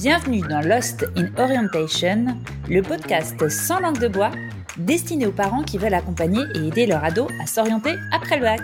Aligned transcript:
Bienvenue 0.00 0.42
dans 0.42 0.60
Lost 0.60 1.06
in 1.16 1.26
Orientation, 1.42 2.26
le 2.68 2.82
podcast 2.82 3.48
sans 3.48 3.80
langue 3.80 3.98
de 3.98 4.06
bois 4.06 4.30
destiné 4.76 5.26
aux 5.26 5.32
parents 5.32 5.64
qui 5.64 5.76
veulent 5.76 5.92
accompagner 5.92 6.40
et 6.54 6.68
aider 6.68 6.86
leur 6.86 7.02
ado 7.02 7.26
à 7.42 7.46
s'orienter 7.48 7.96
après 8.12 8.36
le 8.36 8.42
bac. 8.42 8.60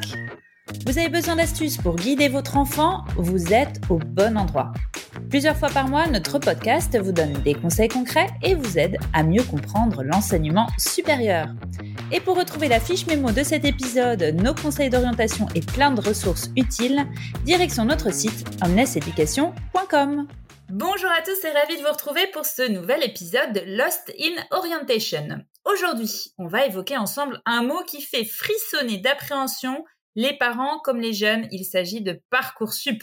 Vous 0.87 0.97
avez 0.97 1.09
besoin 1.09 1.35
d'astuces 1.35 1.77
pour 1.77 1.97
guider 1.97 2.29
votre 2.29 2.57
enfant? 2.57 3.03
Vous 3.17 3.53
êtes 3.53 3.81
au 3.89 3.99
bon 3.99 4.39
endroit. 4.39 4.73
Plusieurs 5.29 5.57
fois 5.57 5.71
par 5.71 5.89
mois, 5.89 6.07
notre 6.07 6.39
podcast 6.39 6.97
vous 7.03 7.11
donne 7.11 7.33
des 7.43 7.55
conseils 7.55 7.89
concrets 7.89 8.29
et 8.45 8.55
vous 8.55 8.79
aide 8.79 8.97
à 9.13 9.25
mieux 9.25 9.43
comprendre 9.43 10.05
l'enseignement 10.05 10.69
supérieur. 10.79 11.49
Et 12.13 12.21
pour 12.21 12.39
retrouver 12.39 12.69
la 12.69 12.79
fiche 12.79 13.09
mémo 13.09 13.33
de 13.33 13.43
cet 13.43 13.65
épisode, 13.65 14.23
nos 14.41 14.55
conseils 14.55 14.89
d'orientation 14.89 15.49
et 15.57 15.63
plein 15.63 15.91
de 15.91 16.01
ressources 16.01 16.53
utiles, 16.57 17.05
direction 17.45 17.87
notre 17.87 18.15
site 18.15 18.47
omneseducation.com. 18.65 20.29
Bonjour 20.71 21.11
à 21.11 21.21
tous 21.21 21.45
et 21.45 21.51
ravi 21.51 21.77
de 21.77 21.83
vous 21.83 21.93
retrouver 21.93 22.27
pour 22.29 22.47
ce 22.47 22.63
nouvel 22.63 23.05
épisode 23.05 23.53
de 23.53 23.61
Lost 23.77 24.13
in 24.19 24.35
Orientation. 24.51 25.45
Aujourd'hui, 25.65 26.33
on 26.39 26.47
va 26.47 26.67
évoquer 26.67 26.97
ensemble 26.97 27.41
un 27.45 27.63
mot 27.63 27.83
qui 27.85 28.01
fait 28.01 28.25
frissonner 28.25 28.97
d'appréhension 28.97 29.85
les 30.17 30.37
parents 30.39 30.81
comme 30.81 31.01
les 31.01 31.13
jeunes. 31.13 31.47
Il 31.51 31.65
s'agit 31.65 32.01
de 32.01 32.21
Parcoursup. 32.31 33.03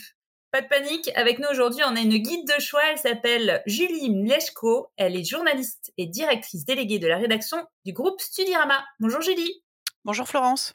Pas 0.52 0.62
de 0.62 0.68
panique, 0.68 1.12
avec 1.16 1.40
nous 1.40 1.48
aujourd'hui, 1.50 1.84
on 1.86 1.96
a 1.96 2.02
une 2.02 2.18
guide 2.18 2.48
de 2.48 2.60
choix, 2.60 2.82
elle 2.92 2.98
s'appelle 2.98 3.62
Julie 3.68 4.10
Mlechko, 4.10 4.92
elle 4.98 5.16
est 5.16 5.24
journaliste 5.24 5.94
et 5.98 6.08
directrice 6.08 6.66
déléguée 6.66 7.00
de 7.00 7.08
la 7.08 7.18
rédaction 7.18 7.66
du 7.86 7.94
groupe 7.94 8.20
Studirama. 8.20 8.84
Bonjour 9.00 9.22
Julie. 9.22 9.64
Bonjour 10.04 10.28
Florence. 10.28 10.74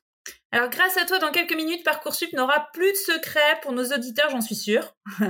Alors 0.56 0.70
grâce 0.70 0.96
à 0.96 1.04
toi, 1.04 1.18
dans 1.18 1.32
quelques 1.32 1.54
minutes, 1.54 1.84
Parcoursup 1.84 2.32
n'aura 2.32 2.68
plus 2.72 2.90
de 2.90 2.96
secrets 2.96 3.60
pour 3.60 3.72
nos 3.72 3.92
auditeurs, 3.92 4.30
j'en 4.30 4.40
suis 4.40 4.54
sûre. 4.54 4.96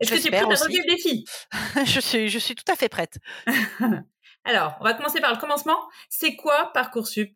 Est-ce 0.00 0.10
que 0.10 0.16
tu 0.16 0.28
es 0.28 0.30
prête 0.30 0.44
à 0.44 0.64
relever 0.64 0.82
le 0.86 0.94
défi? 0.94 1.26
Je, 1.84 2.00
suis, 2.00 2.30
je 2.30 2.38
suis 2.38 2.54
tout 2.54 2.64
à 2.66 2.76
fait 2.76 2.88
prête. 2.88 3.18
Alors, 4.44 4.78
on 4.80 4.84
va 4.84 4.94
commencer 4.94 5.20
par 5.20 5.32
le 5.32 5.36
commencement. 5.36 5.76
C'est 6.08 6.34
quoi 6.34 6.72
Parcoursup? 6.72 7.30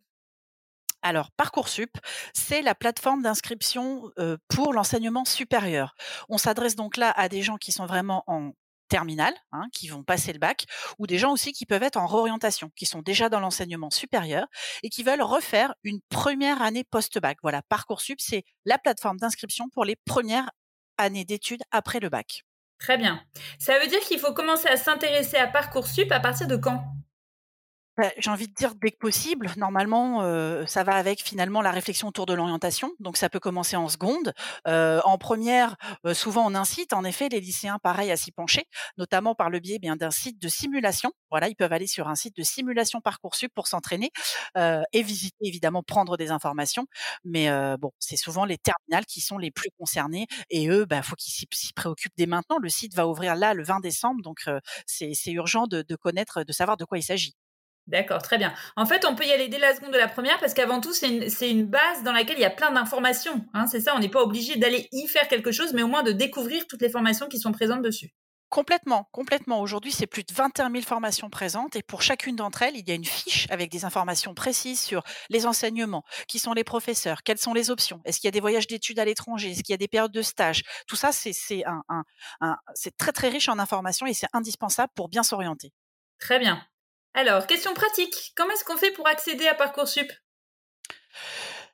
Alors, 1.03 1.33
Parcoursup, 1.33 1.99
c'est 2.33 2.63
la 2.63 2.75
plateforme 2.75 3.21
d'inscription 3.21 4.11
pour 4.49 4.73
l'enseignement 4.73 5.27
supérieur. 5.27 5.95
On 6.31 6.39
s'adresse 6.39 6.77
donc 6.77 6.97
là 6.97 7.11
à 7.11 7.29
des 7.29 7.43
gens 7.43 7.59
qui 7.59 7.73
sont 7.73 7.85
vraiment 7.85 8.25
en 8.27 8.53
terminale, 8.95 9.35
hein, 9.51 9.67
qui 9.73 9.89
vont 9.89 10.05
passer 10.05 10.33
le 10.33 10.39
bac, 10.39 10.67
ou 11.01 11.09
des 11.09 11.19
gens 11.19 11.33
aussi 11.33 11.53
qui 11.53 11.67
peuvent 11.67 11.83
être 11.83 11.97
en 11.97 12.07
réorientation, 12.07 12.71
qui 12.77 12.87
sont 12.87 13.03
déjà 13.03 13.29
dans 13.29 13.41
l'enseignement 13.41 13.91
supérieur 13.91 14.47
et 14.85 14.89
qui 14.89 15.03
veulent 15.03 15.21
refaire 15.21 15.75
une 15.83 15.99
première 16.11 16.63
année 16.63 16.85
post-bac. 16.85 17.39
Voilà, 17.43 17.63
Parcoursup, 17.63 18.21
c'est 18.21 18.45
la 18.65 18.79
plateforme 18.79 19.17
d'inscription 19.17 19.69
pour 19.69 19.85
les 19.85 19.97
premières 19.97 20.49
années 20.97 21.25
d'études 21.25 21.63
après 21.73 21.99
le 21.99 22.09
bac. 22.09 22.45
Très 22.79 22.97
bien. 22.97 23.21
Ça 23.59 23.81
veut 23.81 23.89
dire 23.89 23.99
qu'il 23.99 24.21
faut 24.21 24.33
commencer 24.33 24.69
à 24.69 24.77
s'intéresser 24.77 25.39
à 25.39 25.49
Parcoursup 25.49 26.13
à 26.13 26.21
partir 26.21 26.47
de 26.47 26.55
quand? 26.55 26.94
Bah, 27.97 28.11
j'ai 28.19 28.31
envie 28.31 28.49
de 28.49 28.55
dire 28.55 28.75
dès 28.75 28.91
que 28.91 28.97
possible. 28.99 29.51
Normalement, 29.57 30.21
ça 30.67 30.83
va 30.85 30.95
avec 30.97 31.23
finalement 31.23 31.63
la 31.63 31.71
réflexion 31.71 32.09
autour 32.09 32.27
de 32.27 32.35
l'orientation. 32.35 32.93
Donc 33.01 33.17
ça 33.17 33.29
peut 33.29 33.41
commencer 33.41 33.77
en 33.77 33.89
seconde. 33.89 34.33
en 34.67 35.19
première, 35.19 35.77
souvent 36.13 36.45
on 36.51 36.55
incite 36.55 36.93
en 36.93 37.05
effet 37.05 37.29
les 37.29 37.41
lycéens 37.41 37.79
pareil 37.83 38.11
à 38.11 38.17
s'y 38.17 38.33
pencher, 38.33 38.65
notamment 38.99 39.35
par 39.35 39.51
le 39.51 39.61
biais 39.61 39.79
bien 39.79 39.97
d'un 39.97 40.11
site 40.11 40.41
de 40.41 40.49
simulation. 40.49 41.13
Voilà, 41.31 41.49
ils 41.49 41.57
peuvent 41.57 41.73
aller 41.73 41.87
sur 41.87 42.09
un 42.09 42.15
site 42.15 42.37
de 42.37 42.43
simulation 42.43 43.01
Parcoursup 43.01 43.53
pour 43.55 43.67
s'entraîner 43.69 44.11
et 44.57 45.03
visiter 45.03 45.37
évidemment, 45.47 45.83
prendre 45.83 46.17
des 46.17 46.31
informations. 46.31 46.87
Mais 47.25 47.49
bon, 47.79 47.93
c'est 47.99 48.17
souvent 48.17 48.45
les 48.45 48.59
terminales 48.59 49.07
qui 49.07 49.21
sont 49.21 49.39
les 49.39 49.51
plus 49.51 49.71
concernés 49.79 50.27
et 50.51 50.69
eux, 50.69 50.85
bah, 50.85 51.03
faut 51.03 51.17
qu'ils 51.17 51.33
s'y 51.33 51.73
préoccupent 51.75 52.13
dès 52.17 52.27
maintenant. 52.27 52.59
Le 52.61 52.69
site 52.69 52.95
va 52.95 53.07
ouvrir 53.09 53.37
là 53.37 53.55
le 53.55 53.63
20 53.65 53.81
décembre, 53.81 54.23
donc 54.23 54.49
c'est 54.87 55.13
urgent 55.33 55.67
de, 55.67 55.83
de 55.83 55.97
connaître, 55.97 56.43
de 56.45 56.53
savoir 56.53 56.77
de 56.77 56.85
quoi 56.85 56.99
il 56.99 57.03
s'agit. 57.03 57.35
D'accord, 57.87 58.23
très 58.23 58.39
bien. 58.39 58.55
En 58.77 58.87
fait, 58.87 59.05
on 59.05 59.15
peut 59.15 59.27
y 59.27 59.33
aller 59.33 59.49
dès 59.49 59.59
la 59.59 59.75
seconde 59.75 59.93
de 59.93 59.99
la 59.99 60.09
première 60.09 60.39
parce 60.41 60.55
qu'avant 60.55 60.81
tout, 60.81 60.95
c'est 60.95 61.51
une, 61.51 61.67
base 61.67 62.03
dans 62.03 62.13
laquelle 62.13 62.39
il 62.39 62.43
y 62.43 62.47
a 62.47 62.51
plein 62.51 62.71
d'informations. 62.71 63.45
Hein, 63.53 63.67
c'est 63.67 63.81
ça, 63.81 63.95
on 63.95 63.99
n'est 63.99 64.09
pas 64.09 64.23
obligé 64.23 64.57
d'aller 64.57 64.89
y 64.91 65.07
faire 65.07 65.29
quelque 65.29 65.53
chose, 65.53 65.75
mais 65.75 65.83
au 65.83 65.89
moins 65.89 66.03
de 66.03 66.13
découvrir 66.13 66.67
toutes 66.67 66.81
les 66.81 66.89
formations 66.89 67.29
qui 67.29 67.39
sont 67.39 67.53
présentes 67.53 67.83
dessus. 67.83 68.15
Complètement, 68.49 69.09
complètement. 69.11 69.61
Aujourd'hui, 69.61 69.91
c'est 69.91 70.07
plus 70.07 70.23
de 70.23 70.33
21 70.33 70.71
000 70.71 70.83
formations 70.83 71.29
présentes 71.29 71.77
et 71.77 71.83
pour 71.83 72.03
chacune 72.03 72.37
d'entre 72.37 72.63
elles, 72.63 72.77
il 72.77 72.89
y 72.89 72.93
a 72.93 72.95
une 72.95 73.05
fiche 73.05 73.49
avec 73.51 73.71
des 73.71 73.85
informations 73.85 74.33
précises 74.33 74.81
sur 74.81 75.03
les 75.29 75.45
enseignements, 75.45 76.05
qui 76.29 76.39
sont 76.39 76.53
les 76.53 76.63
professeurs, 76.63 77.23
quelles 77.25 77.39
sont 77.39 77.53
les 77.53 77.71
options, 77.71 78.01
est-ce 78.05 78.21
qu'il 78.21 78.29
y 78.29 78.29
a 78.29 78.31
des 78.31 78.41
voyages 78.41 78.69
d'études 78.69 79.01
à 79.01 79.05
l'étranger, 79.05 79.51
est-ce 79.51 79.65
qu'il 79.65 79.73
y 79.73 79.75
a 79.75 79.79
des 79.79 79.89
périodes 79.89 80.13
de 80.13 80.23
stage. 80.23 80.63
Tout 80.87 80.95
ça, 80.95 81.11
c'est 81.11 81.37
très 82.97 83.13
très 83.13 83.29
riche 83.29 83.49
en 83.49 83.59
informations 83.59 84.07
et 84.07 84.15
c'est 84.15 84.29
indispensable 84.33 84.93
pour 84.95 85.09
bien 85.09 85.25
s'orienter. 85.25 85.73
Très 86.21 86.39
bien. 86.39 86.65
Alors, 87.15 87.47
question 87.47 87.75
pratique. 87.75 88.33
Comment 88.37 88.53
est-ce 88.53 88.65
qu'on 88.65 88.77
fait 88.77 88.91
pour 88.91 89.07
accéder 89.07 89.47
à 89.47 89.55
Parcoursup? 89.55 90.13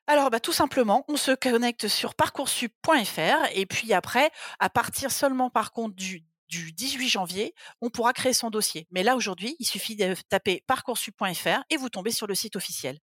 Alors, 0.07 0.29
bah, 0.29 0.39
tout 0.39 0.53
simplement, 0.53 1.05
on 1.09 1.17
se 1.17 1.31
connecte 1.33 1.89
sur 1.89 2.15
parcoursup.fr 2.15 3.49
et 3.55 3.65
puis 3.65 3.95
après, 3.95 4.31
à 4.59 4.69
partir 4.69 5.11
seulement 5.11 5.49
par 5.51 5.73
contre 5.73 5.95
du, 5.95 6.23
18 6.49 7.09
janvier, 7.09 7.55
on 7.81 7.91
pourra 7.91 8.13
créer 8.13 8.33
son 8.33 8.51
dossier. 8.51 8.87
Mais 8.91 9.03
là, 9.03 9.17
aujourd'hui, 9.17 9.57
il 9.61 9.67
suffit 9.67 9.97
de 9.97 10.15
taper 10.29 10.63
parcoursup.fr 10.67 11.63
et 11.71 11.77
vous 11.77 11.89
tombez 11.89 12.11
sur 12.11 12.27
le 12.27 12.35
site 12.35 12.57
officiel. 12.57 12.99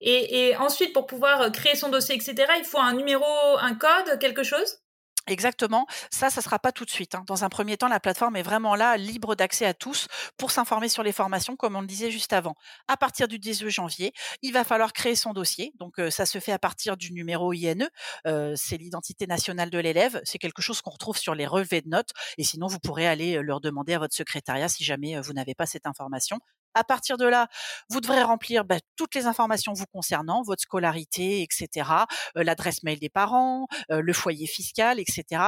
Et, 0.00 0.48
et, 0.48 0.56
ensuite, 0.56 0.92
pour 0.92 1.06
pouvoir 1.06 1.50
créer 1.50 1.74
son 1.74 1.88
dossier, 1.88 2.14
etc., 2.14 2.36
il 2.56 2.64
faut 2.64 2.78
un 2.78 2.94
numéro, 2.94 3.24
un 3.58 3.74
code, 3.74 4.18
quelque 4.20 4.44
chose? 4.44 4.78
Exactement. 5.28 5.86
Ça, 6.10 6.30
ça 6.30 6.40
sera 6.40 6.58
pas 6.58 6.72
tout 6.72 6.84
de 6.84 6.90
suite. 6.90 7.14
Hein. 7.14 7.24
Dans 7.26 7.44
un 7.44 7.48
premier 7.48 7.76
temps, 7.76 7.88
la 7.88 8.00
plateforme 8.00 8.36
est 8.36 8.42
vraiment 8.42 8.74
là, 8.74 8.96
libre 8.96 9.34
d'accès 9.34 9.66
à 9.66 9.74
tous 9.74 10.08
pour 10.36 10.50
s'informer 10.50 10.88
sur 10.88 11.02
les 11.02 11.12
formations, 11.12 11.56
comme 11.56 11.76
on 11.76 11.80
le 11.80 11.86
disait 11.86 12.10
juste 12.10 12.32
avant. 12.32 12.54
À 12.88 12.96
partir 12.96 13.28
du 13.28 13.38
18 13.38 13.70
janvier, 13.70 14.12
il 14.42 14.52
va 14.52 14.64
falloir 14.64 14.92
créer 14.92 15.14
son 15.14 15.32
dossier. 15.32 15.72
Donc, 15.78 16.00
ça 16.10 16.26
se 16.26 16.38
fait 16.40 16.52
à 16.52 16.58
partir 16.58 16.96
du 16.96 17.12
numéro 17.12 17.52
INE. 17.52 17.88
c'est 18.24 18.76
l'identité 18.76 19.26
nationale 19.26 19.70
de 19.70 19.78
l'élève. 19.78 20.20
C'est 20.24 20.38
quelque 20.38 20.62
chose 20.62 20.80
qu'on 20.80 20.90
retrouve 20.90 21.18
sur 21.18 21.34
les 21.34 21.46
relevés 21.46 21.80
de 21.80 21.88
notes. 21.88 22.10
Et 22.38 22.44
sinon, 22.44 22.66
vous 22.66 22.78
pourrez 22.78 23.06
aller 23.06 23.40
leur 23.42 23.60
demander 23.60 23.94
à 23.94 23.98
votre 23.98 24.14
secrétariat 24.14 24.68
si 24.68 24.84
jamais 24.84 25.20
vous 25.20 25.32
n'avez 25.32 25.54
pas 25.54 25.66
cette 25.66 25.86
information. 25.86 26.38
À 26.78 26.84
partir 26.84 27.16
de 27.16 27.26
là, 27.26 27.48
vous 27.90 28.00
devrez 28.00 28.22
remplir 28.22 28.64
bah, 28.64 28.76
toutes 28.96 29.14
les 29.14 29.26
informations 29.26 29.72
vous 29.72 29.86
concernant, 29.92 30.42
votre 30.42 30.62
scolarité, 30.62 31.42
etc., 31.42 31.90
l'adresse 32.36 32.82
mail 32.82 33.00
des 33.00 33.08
parents, 33.08 33.66
le 33.88 34.12
foyer 34.12 34.46
fiscal, 34.46 35.00
etc. 35.00 35.42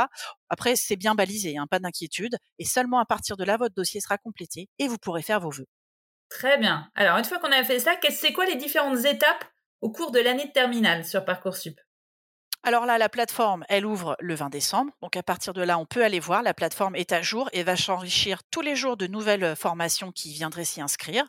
Après, 0.48 0.74
c'est 0.74 0.96
bien 0.96 1.14
balisé, 1.14 1.56
hein, 1.56 1.66
pas 1.70 1.78
d'inquiétude. 1.78 2.36
Et 2.58 2.64
seulement 2.64 2.98
à 2.98 3.06
partir 3.06 3.36
de 3.36 3.44
là, 3.44 3.56
votre 3.56 3.74
dossier 3.74 4.00
sera 4.00 4.18
complété 4.18 4.68
et 4.78 4.88
vous 4.88 4.98
pourrez 4.98 5.22
faire 5.22 5.40
vos 5.40 5.50
vœux. 5.50 5.66
Très 6.28 6.58
bien. 6.58 6.90
Alors, 6.94 7.18
une 7.18 7.24
fois 7.24 7.38
qu'on 7.38 7.52
a 7.52 7.64
fait 7.64 7.80
ça, 7.80 7.96
c'est 8.10 8.32
quoi 8.32 8.46
les 8.46 8.56
différentes 8.56 9.04
étapes 9.04 9.44
au 9.80 9.90
cours 9.90 10.10
de 10.10 10.20
l'année 10.20 10.46
de 10.46 10.52
terminale 10.52 11.04
sur 11.04 11.24
Parcoursup? 11.24 11.78
Alors 12.62 12.84
là, 12.84 12.98
la 12.98 13.08
plateforme, 13.08 13.64
elle 13.68 13.86
ouvre 13.86 14.16
le 14.20 14.34
20 14.34 14.50
décembre. 14.50 14.92
Donc 15.00 15.16
à 15.16 15.22
partir 15.22 15.54
de 15.54 15.62
là, 15.62 15.78
on 15.78 15.86
peut 15.86 16.04
aller 16.04 16.20
voir. 16.20 16.42
La 16.42 16.54
plateforme 16.54 16.94
est 16.94 17.12
à 17.12 17.22
jour 17.22 17.48
et 17.52 17.62
va 17.62 17.76
s'enrichir 17.76 18.42
tous 18.50 18.60
les 18.60 18.76
jours 18.76 18.96
de 18.96 19.06
nouvelles 19.06 19.56
formations 19.56 20.12
qui 20.12 20.32
viendraient 20.32 20.64
s'y 20.64 20.80
inscrire. 20.80 21.24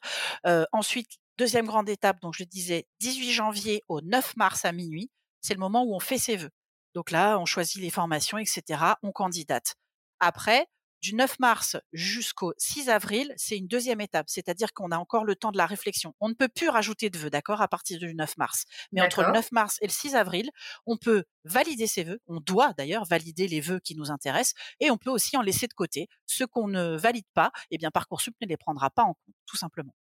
ensuite, 0.72 1.18
deuxième 1.38 1.66
grande 1.66 1.90
étape, 1.90 2.20
donc 2.22 2.34
je 2.38 2.44
disais 2.44 2.86
18 3.00 3.32
janvier 3.32 3.84
au 3.88 4.02
9 4.02 4.36
mars 4.36 4.66
à 4.66 4.72
minuit, 4.72 5.10
c'est 5.40 5.54
le 5.54 5.60
moment 5.60 5.84
où 5.84 5.96
on 5.96 6.00
fait 6.00 6.18
ses 6.18 6.36
vœux. 6.36 6.52
Donc 6.94 7.12
là, 7.12 7.40
on 7.40 7.46
choisit 7.46 7.82
les 7.82 7.90
formations, 7.90 8.38
etc. 8.38 8.82
On 9.02 9.12
candidate. 9.12 9.76
Après, 10.20 10.68
du 11.02 11.16
9 11.16 11.40
mars 11.40 11.78
jusqu'au 11.94 12.54
6 12.58 12.90
avril, 12.90 13.34
c'est 13.38 13.58
une 13.58 13.68
deuxième 13.68 14.02
étape, 14.02 14.30
c'est-à-dire 14.30 14.74
qu'on 14.74 14.92
a 14.92 14.98
encore 14.98 15.26
le 15.26 15.36
temps 15.36 15.52
de 15.52 15.58
la 15.58 15.66
réflexion. 15.66 16.14
On 16.20 16.30
ne 16.30 16.34
peut 16.34 16.48
plus 16.48 16.70
rajouter 16.70 17.10
de 17.10 17.18
vœux, 17.18 17.30
d'accord, 17.30 17.62
à 17.62 17.68
partir 17.68 18.00
du 18.00 18.14
9 18.14 18.38
mars. 18.38 18.66
Mais 18.92 19.02
entre 19.02 19.24
le 19.24 19.32
9 19.32 19.52
mars 19.52 19.78
et 19.82 19.88
le 19.88 19.92
6 19.92 20.16
avril, 20.16 20.50
on 20.86 20.98
peut 20.98 21.24
valider 21.44 21.88
ses 21.88 22.04
vœux, 22.04 22.20
on 22.28 22.40
doit 22.40 22.74
d'ailleurs 22.74 23.06
valider 23.06 23.48
les 23.48 23.62
vœux 23.62 23.80
qui 23.80 23.96
nous 23.96 24.12
intéressent, 24.12 24.54
et 24.80 24.92
on 24.92 24.98
peut 24.98 25.10
aussi 25.10 25.36
en 25.38 25.42
laisser 25.42 25.68
de 25.68 25.74
côté. 25.74 26.08
Ceux 26.28 26.48
qu'on 26.48 26.68
ne 26.68 26.96
valide 26.98 27.26
pas, 27.34 27.52
eh 27.72 27.78
bien 27.78 27.92
Parcoursup 27.92 28.36
ne 28.42 28.48
les 28.48 28.58
prendra 28.58 28.90
pas 28.90 29.04
en 29.04 29.14
compte, 29.14 29.36
tout 29.46 29.58
simplement. 29.58 29.94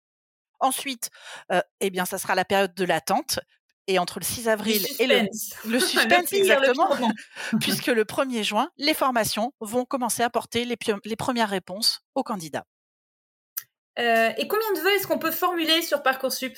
Ensuite, 0.59 1.09
euh, 1.51 1.61
eh 1.79 1.89
bien, 1.89 2.05
ça 2.05 2.19
sera 2.19 2.35
la 2.35 2.45
période 2.45 2.75
de 2.75 2.85
l'attente 2.85 3.39
et 3.91 3.99
entre 3.99 4.19
le 4.19 4.25
6 4.25 4.47
avril 4.47 4.85
et 4.99 5.07
le, 5.07 5.27
le 5.69 5.79
suspense, 5.79 6.33
exactement, 6.33 6.89
puisque 7.59 7.87
le 7.87 8.03
1er 8.03 8.43
juin, 8.43 8.69
les 8.77 8.93
formations 8.93 9.53
vont 9.59 9.85
commencer 9.85 10.23
à 10.23 10.29
porter 10.29 10.65
les, 10.65 10.77
les 11.05 11.15
premières 11.15 11.49
réponses 11.49 12.01
aux 12.15 12.23
candidats. 12.23 12.65
Euh, 13.99 14.31
et 14.37 14.47
combien 14.47 14.71
de 14.73 14.79
vœux 14.79 14.95
est-ce 14.95 15.07
qu'on 15.07 15.19
peut 15.19 15.31
formuler 15.31 15.81
sur 15.81 16.01
Parcoursup? 16.01 16.57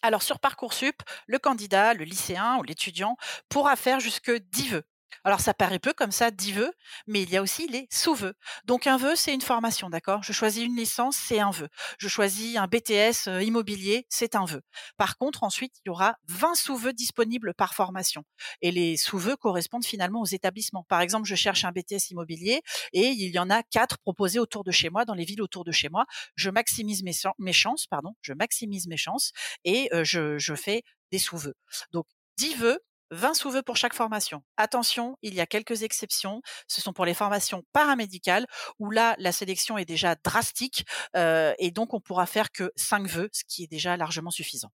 Alors 0.00 0.22
sur 0.22 0.38
Parcoursup, 0.38 1.02
le 1.26 1.38
candidat, 1.38 1.92
le 1.92 2.04
lycéen 2.04 2.56
ou 2.58 2.62
l'étudiant 2.62 3.16
pourra 3.48 3.76
faire 3.76 4.00
jusque 4.00 4.30
10 4.30 4.68
vœux. 4.70 4.84
Alors 5.24 5.40
ça 5.40 5.54
paraît 5.54 5.78
peu 5.78 5.92
comme 5.92 6.12
ça, 6.12 6.30
10 6.30 6.52
vœux, 6.52 6.72
mais 7.06 7.22
il 7.22 7.30
y 7.30 7.36
a 7.36 7.42
aussi 7.42 7.66
les 7.68 7.86
sous-vœux. 7.90 8.34
Donc 8.64 8.86
un 8.86 8.96
vœu, 8.96 9.16
c'est 9.16 9.34
une 9.34 9.40
formation, 9.40 9.90
d'accord? 9.90 10.22
Je 10.22 10.32
choisis 10.32 10.64
une 10.64 10.76
licence, 10.76 11.16
c'est 11.16 11.40
un 11.40 11.50
vœu. 11.50 11.68
Je 11.98 12.08
choisis 12.08 12.56
un 12.56 12.66
BTS 12.66 13.28
euh, 13.28 13.42
immobilier, 13.42 14.06
c'est 14.08 14.34
un 14.34 14.44
vœu. 14.44 14.62
Par 14.96 15.16
contre, 15.16 15.42
ensuite, 15.44 15.74
il 15.84 15.88
y 15.88 15.90
aura 15.90 16.16
20 16.28 16.54
sous-vœux 16.54 16.92
disponibles 16.92 17.54
par 17.54 17.74
formation. 17.74 18.24
Et 18.62 18.70
les 18.70 18.96
sous-vœux 18.96 19.36
correspondent 19.36 19.84
finalement 19.84 20.20
aux 20.20 20.26
établissements. 20.26 20.84
Par 20.88 21.00
exemple, 21.00 21.26
je 21.26 21.34
cherche 21.34 21.64
un 21.64 21.72
BTS 21.72 22.10
immobilier 22.10 22.62
et 22.92 23.08
il 23.08 23.30
y 23.30 23.38
en 23.38 23.50
a 23.50 23.62
quatre 23.62 23.98
proposés 23.98 24.38
autour 24.38 24.64
de 24.64 24.70
chez 24.70 24.90
moi, 24.90 25.04
dans 25.04 25.14
les 25.14 25.24
villes 25.24 25.42
autour 25.42 25.64
de 25.64 25.72
chez 25.72 25.88
moi. 25.88 26.06
Je 26.34 26.50
maximise 26.50 27.02
mes, 27.02 27.52
chances, 27.52 27.86
pardon, 27.86 28.14
je 28.20 28.32
maximise 28.32 28.86
mes 28.86 28.96
chances 28.96 29.32
et 29.64 29.88
euh, 29.92 30.04
je, 30.04 30.38
je 30.38 30.54
fais 30.54 30.82
des 31.10 31.18
sous-vœux. 31.18 31.54
Donc 31.92 32.06
10 32.36 32.54
vœux 32.56 32.80
20 33.10 33.34
sous-vœux 33.34 33.62
pour 33.62 33.76
chaque 33.76 33.94
formation. 33.94 34.42
Attention, 34.56 35.16
il 35.22 35.34
y 35.34 35.40
a 35.40 35.46
quelques 35.46 35.82
exceptions. 35.82 36.42
Ce 36.66 36.80
sont 36.80 36.92
pour 36.92 37.04
les 37.04 37.14
formations 37.14 37.64
paramédicales 37.72 38.46
où 38.78 38.90
là, 38.90 39.14
la 39.18 39.32
sélection 39.32 39.78
est 39.78 39.84
déjà 39.84 40.14
drastique 40.16 40.84
euh, 41.16 41.54
et 41.58 41.70
donc 41.70 41.94
on 41.94 42.00
pourra 42.00 42.26
faire 42.26 42.52
que 42.52 42.72
5 42.76 43.06
vœux, 43.06 43.28
ce 43.32 43.44
qui 43.46 43.64
est 43.64 43.68
déjà 43.68 43.96
largement 43.96 44.30
suffisant. 44.30 44.70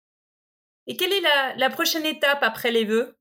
Et 0.87 0.97
quelle 0.97 1.13
est 1.13 1.21
la, 1.21 1.55
la 1.55 1.69
prochaine 1.69 2.05
étape 2.05 2.39
après 2.41 2.71
les 2.71 2.85
vœux? 2.85 3.17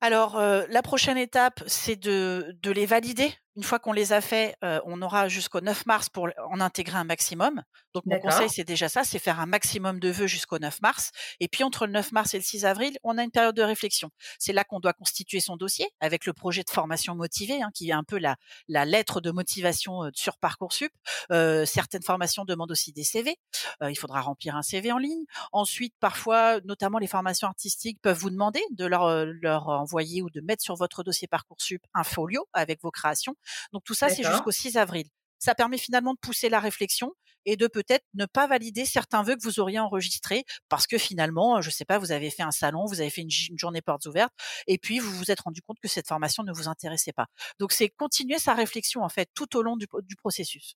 Alors, 0.00 0.36
euh, 0.36 0.64
la 0.68 0.82
prochaine 0.82 1.16
étape, 1.16 1.62
c'est 1.66 1.96
de, 1.96 2.54
de 2.62 2.70
les 2.70 2.86
valider 2.86 3.34
une 3.56 3.62
fois 3.62 3.78
qu'on 3.78 3.92
les 3.92 4.12
a 4.12 4.20
faits, 4.20 4.56
euh, 4.64 4.80
on 4.84 5.00
aura 5.00 5.28
jusqu'au 5.28 5.60
9 5.60 5.86
mars 5.86 6.08
pour 6.08 6.28
en 6.50 6.60
intégrer 6.60 6.98
un 6.98 7.04
maximum. 7.04 7.62
Donc 7.92 8.04
mon 8.06 8.18
conseil, 8.18 8.48
c'est 8.48 8.64
déjà 8.64 8.88
ça, 8.88 9.04
c'est 9.04 9.20
faire 9.20 9.38
un 9.38 9.46
maximum 9.46 10.00
de 10.00 10.08
vœux 10.10 10.26
jusqu'au 10.26 10.58
9 10.58 10.82
mars. 10.82 11.12
Et 11.38 11.46
puis 11.46 11.62
entre 11.62 11.86
le 11.86 11.92
9 11.92 12.12
mars 12.12 12.34
et 12.34 12.38
le 12.38 12.42
6 12.42 12.64
avril, 12.64 12.96
on 13.04 13.16
a 13.16 13.22
une 13.22 13.30
période 13.30 13.54
de 13.54 13.62
réflexion. 13.62 14.10
C'est 14.38 14.52
là 14.52 14.64
qu'on 14.64 14.80
doit 14.80 14.92
constituer 14.92 15.38
son 15.38 15.56
dossier 15.56 15.88
avec 16.00 16.26
le 16.26 16.32
projet 16.32 16.64
de 16.64 16.70
formation 16.70 17.14
motivée, 17.14 17.62
hein, 17.62 17.70
qui 17.72 17.90
est 17.90 17.92
un 17.92 18.02
peu 18.02 18.18
la, 18.18 18.36
la 18.68 18.84
lettre 18.84 19.20
de 19.20 19.30
motivation 19.30 20.04
euh, 20.04 20.10
sur 20.14 20.36
Parcoursup. 20.38 20.92
Euh, 21.30 21.64
certaines 21.64 22.02
formations 22.02 22.44
demandent 22.44 22.72
aussi 22.72 22.92
des 22.92 23.04
CV. 23.04 23.36
il 23.82 23.98
faudra 23.98 24.20
remplir 24.20 24.56
un 24.56 24.62
CV 24.62 24.90
en 24.90 24.98
ligne. 24.98 25.24
Ensuite, 25.52 25.94
parfois, 26.00 26.60
notamment 26.64 26.98
les 26.98 27.06
formations 27.06 27.46
artistiques 27.46 28.00
peuvent 28.02 28.18
vous 28.18 28.30
demander 28.30 28.62
de 28.72 28.86
leur, 28.86 29.24
leur 29.26 29.68
envoyer 29.68 30.22
ou 30.22 30.30
de 30.30 30.40
mettre 30.40 30.62
sur 30.62 30.74
votre 30.74 31.04
dossier 31.04 31.28
Parcoursup 31.28 31.82
un 31.94 32.04
folio 32.04 32.48
avec 32.52 32.82
vos 32.82 32.90
créations. 32.90 33.36
Donc 33.72 33.84
tout 33.84 33.94
ça, 33.94 34.08
c'est 34.08 34.24
jusqu'au 34.24 34.50
6 34.50 34.76
avril. 34.76 35.06
Ça 35.38 35.54
permet 35.54 35.78
finalement 35.78 36.14
de 36.14 36.18
pousser 36.18 36.48
la 36.48 36.60
réflexion 36.60 37.12
et 37.46 37.56
de 37.56 37.66
peut-être 37.66 38.04
ne 38.14 38.26
pas 38.26 38.46
valider 38.46 38.84
certains 38.84 39.22
vœux 39.22 39.36
que 39.36 39.42
vous 39.42 39.60
auriez 39.60 39.78
enregistrés 39.78 40.44
parce 40.68 40.86
que 40.86 40.98
finalement, 40.98 41.60
je 41.60 41.68
ne 41.68 41.72
sais 41.72 41.84
pas, 41.84 41.98
vous 41.98 42.12
avez 42.12 42.30
fait 42.30 42.42
un 42.42 42.50
salon, 42.50 42.86
vous 42.86 43.00
avez 43.00 43.10
fait 43.10 43.22
une, 43.22 43.58
journée 43.58 43.82
portes 43.82 44.06
ouvertes 44.06 44.32
et 44.66 44.78
puis 44.78 44.98
vous 44.98 45.12
vous 45.12 45.30
êtes 45.30 45.40
rendu 45.40 45.60
compte 45.62 45.78
que 45.82 45.88
cette 45.88 46.08
formation 46.08 46.42
ne 46.42 46.52
vous 46.52 46.68
intéressait 46.68 47.12
pas. 47.12 47.26
Donc 47.58 47.72
c'est 47.72 47.88
continuer 47.90 48.38
sa 48.38 48.54
réflexion 48.54 49.02
en 49.02 49.08
fait 49.08 49.28
tout 49.34 49.56
au 49.56 49.62
long 49.62 49.76
du, 49.76 49.86
du 50.02 50.16
processus. 50.16 50.74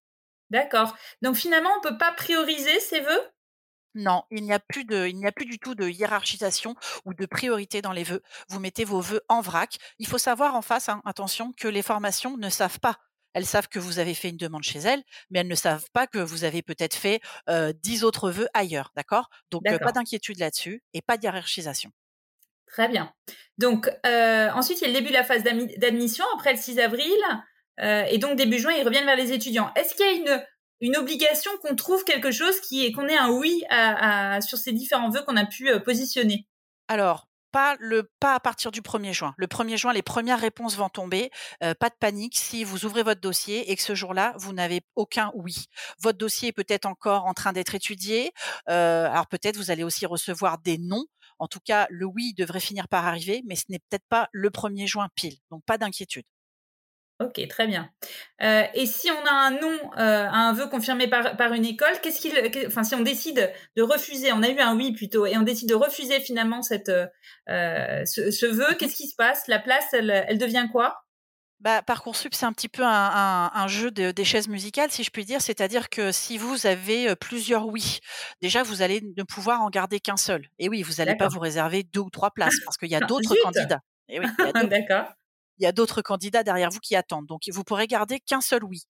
D'accord. 0.51 0.97
Donc 1.23 1.37
finalement, 1.37 1.71
on 1.79 1.81
peut 1.81 1.99
pas 1.99 2.13
prioriser 2.13 2.81
ces 2.81 3.01
vœux? 3.01 3.31
Non, 3.99 4.23
il 4.31 4.45
n'y 4.45 4.53
a 4.53 4.59
plus 4.59 4.85
de, 4.85 5.07
il 5.07 5.17
n'y 5.17 5.27
a 5.27 5.33
plus 5.33 5.45
du 5.45 5.59
tout 5.59 5.75
de 5.75 5.89
hiérarchisation 5.89 6.75
ou 7.05 7.13
de 7.13 7.27
priorité 7.27 7.83
dans 7.83 7.93
les 7.93 8.05
vœux. 8.05 8.23
Vous 8.49 8.61
mettez 8.61 8.85
vos 8.85 9.01
vœux 9.01 9.21
en 9.29 9.41
vrac. 9.41 9.77
Il 9.99 10.07
faut 10.07 10.19
savoir 10.19 10.55
en 10.55 10.63
face, 10.63 10.89
hein, 10.89 11.03
attention, 11.05 11.53
que 11.53 11.69
les 11.69 11.83
formations 11.83 12.37
ne 12.37 12.49
savent 12.49 12.81
pas. 12.81 12.97
Elles 13.35 13.45
savent 13.45 13.69
que 13.69 13.79
vous 13.79 13.99
avez 13.99 14.15
fait 14.15 14.31
une 14.31 14.37
demande 14.37 14.63
chez 14.63 14.79
elles, 14.79 15.03
mais 15.31 15.41
elles 15.41 15.49
ne 15.49 15.55
savent 15.55 15.91
pas 15.93 16.07
que 16.07 16.19
vous 16.19 16.45
avez 16.45 16.63
peut-être 16.63 16.95
fait 16.95 17.21
dix 17.83 18.03
autres 18.03 18.31
vœux 18.31 18.49
ailleurs, 18.55 18.91
d'accord? 18.97 19.29
Donc 19.51 19.65
pas 19.81 19.93
d'inquiétude 19.93 20.39
là-dessus 20.39 20.83
et 20.95 21.03
pas 21.03 21.19
de 21.19 21.25
hiérarchisation. 21.25 21.91
Très 22.67 22.89
bien. 22.89 23.13
Donc 23.59 23.91
ensuite, 24.05 24.81
il 24.81 24.83
y 24.83 24.85
a 24.85 24.89
le 24.89 24.95
début 24.95 25.09
de 25.09 25.15
la 25.15 25.25
phase 25.25 25.43
d'admission 25.43 26.25
après 26.37 26.55
le 26.55 26.59
6 26.59 26.81
avril. 26.81 27.13
et 27.79 28.19
donc 28.19 28.37
début 28.37 28.59
juin, 28.59 28.73
ils 28.73 28.85
reviennent 28.85 29.07
vers 29.07 29.17
les 29.17 29.33
étudiants. 29.33 29.73
Est-ce 29.75 29.95
qu'il 29.95 30.07
y 30.07 30.09
a 30.09 30.13
une 30.13 30.45
une 30.81 30.97
obligation 30.97 31.51
qu'on 31.63 31.75
trouve 31.75 32.05
quelque 32.05 32.31
chose 32.31 32.61
qui 32.61 32.85
est 32.85 32.93
qu'on 32.93 33.09
ait 33.09 33.17
un 33.17 33.31
oui 33.31 33.63
sur 34.41 34.59
ces 34.59 34.73
différents 34.73 35.11
vœux 35.11 35.23
qu'on 35.23 35.37
a 35.37 35.47
pu 35.47 35.71
euh, 35.71 35.81
positionner 35.81 36.47
Alors, 36.89 37.29
pas 37.51 37.77
le 37.81 38.11
pas 38.21 38.35
à 38.35 38.41
partir 38.41 38.71
du 38.71 38.83
1er 38.83 39.13
juin. 39.13 39.35
Le 39.37 39.47
1er 39.47 39.77
juin, 39.77 39.93
les 39.93 40.03
premières 40.03 40.41
réponses 40.41 40.77
vont 40.77 40.89
tomber. 40.89 41.31
Euh, 41.63 41.75
pas 41.75 41.89
de 41.89 41.95
panique 41.99 42.37
si 42.37 42.63
vous 42.65 42.85
ouvrez 42.85 43.03
votre 43.03 43.21
dossier 43.21 43.71
et 43.71 43.77
que 43.77 43.83
ce 43.83 43.95
jour-là, 43.95 44.35
vous 44.37 44.53
n'avez 44.53 44.83
aucun 44.97 45.33
oui. 45.35 45.67
Votre 46.01 46.19
dossier 46.19 46.49
est 46.49 46.53
peut-être 46.53 46.87
encore 46.87 47.25
en 47.25 47.35
train 47.35 47.53
d'être 47.53 47.75
étudié. 47.75 48.33
Euh, 48.69 49.07
alors 49.07 49.27
peut-être 49.27 49.57
vous 49.57 49.71
allez 49.71 49.85
aussi 49.85 50.07
recevoir 50.07 50.59
des 50.59 50.79
non. 50.79 51.05
En 51.39 51.47
tout 51.49 51.61
cas, 51.65 51.87
le 51.91 52.05
oui 52.05 52.35
devrait 52.37 52.61
finir 52.61 52.89
par 52.89 53.07
arriver, 53.07 53.43
mais 53.47 53.55
ce 53.55 53.65
n'est 53.69 53.79
peut-être 53.79 54.07
pas 54.09 54.29
le 54.33 54.51
1er 54.51 54.87
juin 54.87 55.09
pile. 55.15 55.37
Donc 55.51 55.65
pas 55.65 55.79
d'inquiétude. 55.79 56.25
Ok, 57.21 57.45
très 57.49 57.67
bien. 57.67 57.91
Euh, 58.43 58.63
et 58.75 58.87
si 58.87 59.11
on 59.11 59.27
a 59.27 59.33
un 59.33 59.51
non 59.51 59.77
euh, 59.99 60.29
un 60.31 60.53
vœu 60.53 60.69
confirmé 60.69 61.09
par, 61.09 61.37
par 61.37 61.53
une 61.53 61.65
école, 61.65 62.01
qu'est-ce 62.01 62.21
qu'il, 62.21 62.33
enfin, 62.69 62.85
si 62.85 62.95
on 62.95 63.01
décide 63.01 63.53
de 63.77 63.83
refuser, 63.83 64.33
on 64.33 64.43
a 64.43 64.49
eu 64.49 64.59
un 64.61 64.77
oui 64.77 64.93
plutôt, 64.93 65.27
et 65.27 65.37
on 65.37 65.43
décide 65.43 65.69
de 65.69 65.75
refuser 65.75 66.21
finalement 66.21 66.63
cette, 66.63 66.91
euh, 66.91 68.05
ce, 68.05 68.47
vœu, 68.47 68.73
qu'est-ce 68.79 68.95
qui 68.95 69.09
se 69.09 69.17
passe? 69.17 69.49
La 69.49 69.59
place, 69.59 69.87
elle, 69.93 70.11
elle 70.29 70.39
devient 70.39 70.69
quoi? 70.71 71.03
Bah, 71.59 71.83
Parcoursup, 71.83 72.35
c'est 72.35 72.47
un 72.47 72.53
petit 72.53 72.69
peu 72.69 72.85
un, 72.85 73.51
un, 73.53 73.67
jeu 73.67 73.91
de, 73.91 74.13
des 74.13 74.25
chaises 74.25 74.47
musicales, 74.47 74.93
si 74.93 75.03
je 75.03 75.11
puis 75.11 75.25
dire. 75.25 75.41
C'est-à-dire 75.41 75.89
que 75.89 76.13
si 76.13 76.39
vous 76.39 76.69
avez 76.69 77.17
plusieurs 77.17 77.67
oui, 77.67 77.99
déjà, 78.41 78.63
vous 78.63 78.81
allez 78.81 79.03
ne 79.17 79.25
pouvoir 79.25 79.63
en 79.63 79.71
garder 79.71 79.99
qu'un 79.99 80.17
seul. 80.17 80.47
Et 80.61 80.69
oui, 80.69 80.83
vous 80.83 80.95
n'allez 80.99 81.17
pas 81.17 81.27
vous 81.27 81.41
réserver 81.41 81.83
deux 81.83 81.99
ou 81.99 82.11
trois 82.11 82.31
places 82.31 82.61
parce 82.65 82.77
qu'il 82.77 82.91
y 82.91 82.95
a 82.95 83.01
d'autres 83.01 83.35
candidats. 83.43 83.81
Et 84.09 84.21
oui, 84.21 84.27
D'accord 84.71 85.18
il 85.59 85.65
y 85.65 85.67
a 85.67 85.73
d'autres 85.73 86.03
candidats 86.03 86.43
derrière 86.43 86.71
vous 86.71 86.81
qui 86.81 86.97
attendent. 86.97 87.27
Donc, 87.27 87.43
vous 87.51 87.65
pourrez 87.65 87.87
garder 87.87 88.21
qu'un 88.21 88.41
seul 88.41 88.65
oui. 88.65 88.83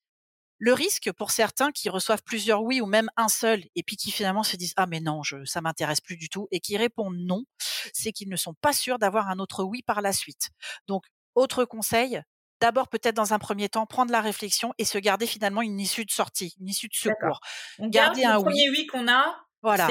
Le 0.59 0.73
risque 0.73 1.13
pour 1.13 1.31
certains 1.31 1.71
qui 1.71 1.89
reçoivent 1.89 2.23
plusieurs 2.25 2.63
oui 2.63 2.81
ou 2.81 2.87
même 2.87 3.09
un 3.17 3.29
seul 3.29 3.63
et 3.77 3.85
puis 3.85 3.97
qui 3.97 4.11
finalement 4.11 4.43
se 4.43 4.57
disent 4.57 4.73
ah 4.77 4.87
mais 4.87 4.99
non 4.99 5.23
je 5.23 5.45
ça 5.45 5.61
m'intéresse 5.61 6.01
plus 6.01 6.17
du 6.17 6.29
tout 6.29 6.49
et 6.51 6.59
qui 6.59 6.77
répondent 6.77 7.17
non, 7.17 7.45
c'est 7.93 8.11
qu'ils 8.11 8.29
ne 8.29 8.35
sont 8.35 8.55
pas 8.55 8.73
sûrs 8.73 8.99
d'avoir 8.99 9.29
un 9.29 9.39
autre 9.39 9.63
oui 9.63 9.83
par 9.83 10.03
la 10.03 10.13
suite. 10.13 10.51
Donc 10.89 11.05
autre 11.37 11.65
conseil, 11.65 12.21
d'abord 12.61 12.89
peut-être 12.89 13.15
dans 13.15 13.33
un 13.33 13.39
premier 13.39 13.69
temps 13.69 13.87
prendre 13.87 14.11
la 14.11 14.21
réflexion 14.21 14.75
et 14.79 14.85
se 14.85 14.99
garder 14.99 15.29
finalement 15.29 15.63
une 15.63 15.79
issue 15.79 16.05
de 16.05 16.11
sortie, 16.11 16.57
une 16.61 16.69
issue 16.69 16.89
de 16.89 16.97
secours. 16.97 17.39
On 17.79 17.87
garde 17.87 18.19
un 18.19 18.43
premier 18.43 18.69
oui, 18.71 18.87
qu'on 18.87 19.07
a. 19.07 19.37
Voilà. 19.63 19.89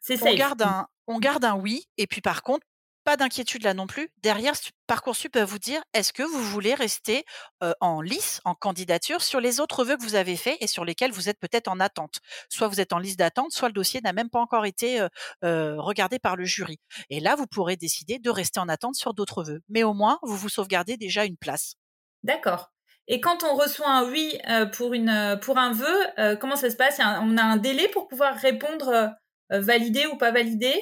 C'est 0.00 0.20
on 0.20 0.34
garde 0.34 0.62
un 0.62 0.88
on 1.06 1.18
garde 1.20 1.44
un 1.44 1.54
oui 1.54 1.84
et 1.96 2.06
puis 2.06 2.20
par 2.20 2.42
contre 2.42 2.66
pas 3.08 3.16
d'inquiétude 3.16 3.62
là 3.62 3.72
non 3.72 3.86
plus. 3.86 4.10
Derrière, 4.22 4.52
Parcoursup 4.86 5.32
peut 5.32 5.42
vous 5.42 5.58
dire 5.58 5.80
est-ce 5.94 6.12
que 6.12 6.22
vous 6.22 6.42
voulez 6.42 6.74
rester 6.74 7.24
en 7.80 8.02
lice, 8.02 8.42
en 8.44 8.54
candidature 8.54 9.22
sur 9.22 9.40
les 9.40 9.60
autres 9.60 9.82
vœux 9.82 9.96
que 9.96 10.02
vous 10.02 10.14
avez 10.14 10.36
faits 10.36 10.58
et 10.60 10.66
sur 10.66 10.84
lesquels 10.84 11.10
vous 11.10 11.30
êtes 11.30 11.38
peut-être 11.40 11.68
en 11.68 11.80
attente? 11.80 12.18
Soit 12.50 12.68
vous 12.68 12.82
êtes 12.82 12.92
en 12.92 12.98
liste 12.98 13.18
d'attente, 13.18 13.52
soit 13.52 13.68
le 13.68 13.72
dossier 13.72 14.02
n'a 14.02 14.12
même 14.12 14.28
pas 14.28 14.40
encore 14.40 14.66
été 14.66 15.00
regardé 15.40 16.18
par 16.18 16.36
le 16.36 16.44
jury. 16.44 16.80
Et 17.08 17.20
là, 17.20 17.34
vous 17.34 17.46
pourrez 17.46 17.76
décider 17.76 18.18
de 18.18 18.28
rester 18.28 18.60
en 18.60 18.68
attente 18.68 18.94
sur 18.94 19.14
d'autres 19.14 19.42
vœux. 19.42 19.62
Mais 19.70 19.84
au 19.84 19.94
moins, 19.94 20.18
vous 20.20 20.36
vous 20.36 20.50
sauvegardez 20.50 20.98
déjà 20.98 21.24
une 21.24 21.38
place. 21.38 21.76
D'accord. 22.24 22.72
Et 23.06 23.22
quand 23.22 23.42
on 23.42 23.54
reçoit 23.54 23.88
un 23.88 24.04
oui 24.04 24.38
pour, 24.74 24.92
une, 24.92 25.38
pour 25.40 25.56
un 25.56 25.72
vœu, 25.72 26.36
comment 26.40 26.56
ça 26.56 26.68
se 26.68 26.76
passe? 26.76 26.98
On 27.00 27.38
a 27.38 27.42
un 27.42 27.56
délai 27.56 27.88
pour 27.88 28.06
pouvoir 28.06 28.36
répondre 28.36 29.14
validé 29.48 30.04
ou 30.04 30.18
pas 30.18 30.30
validé 30.30 30.74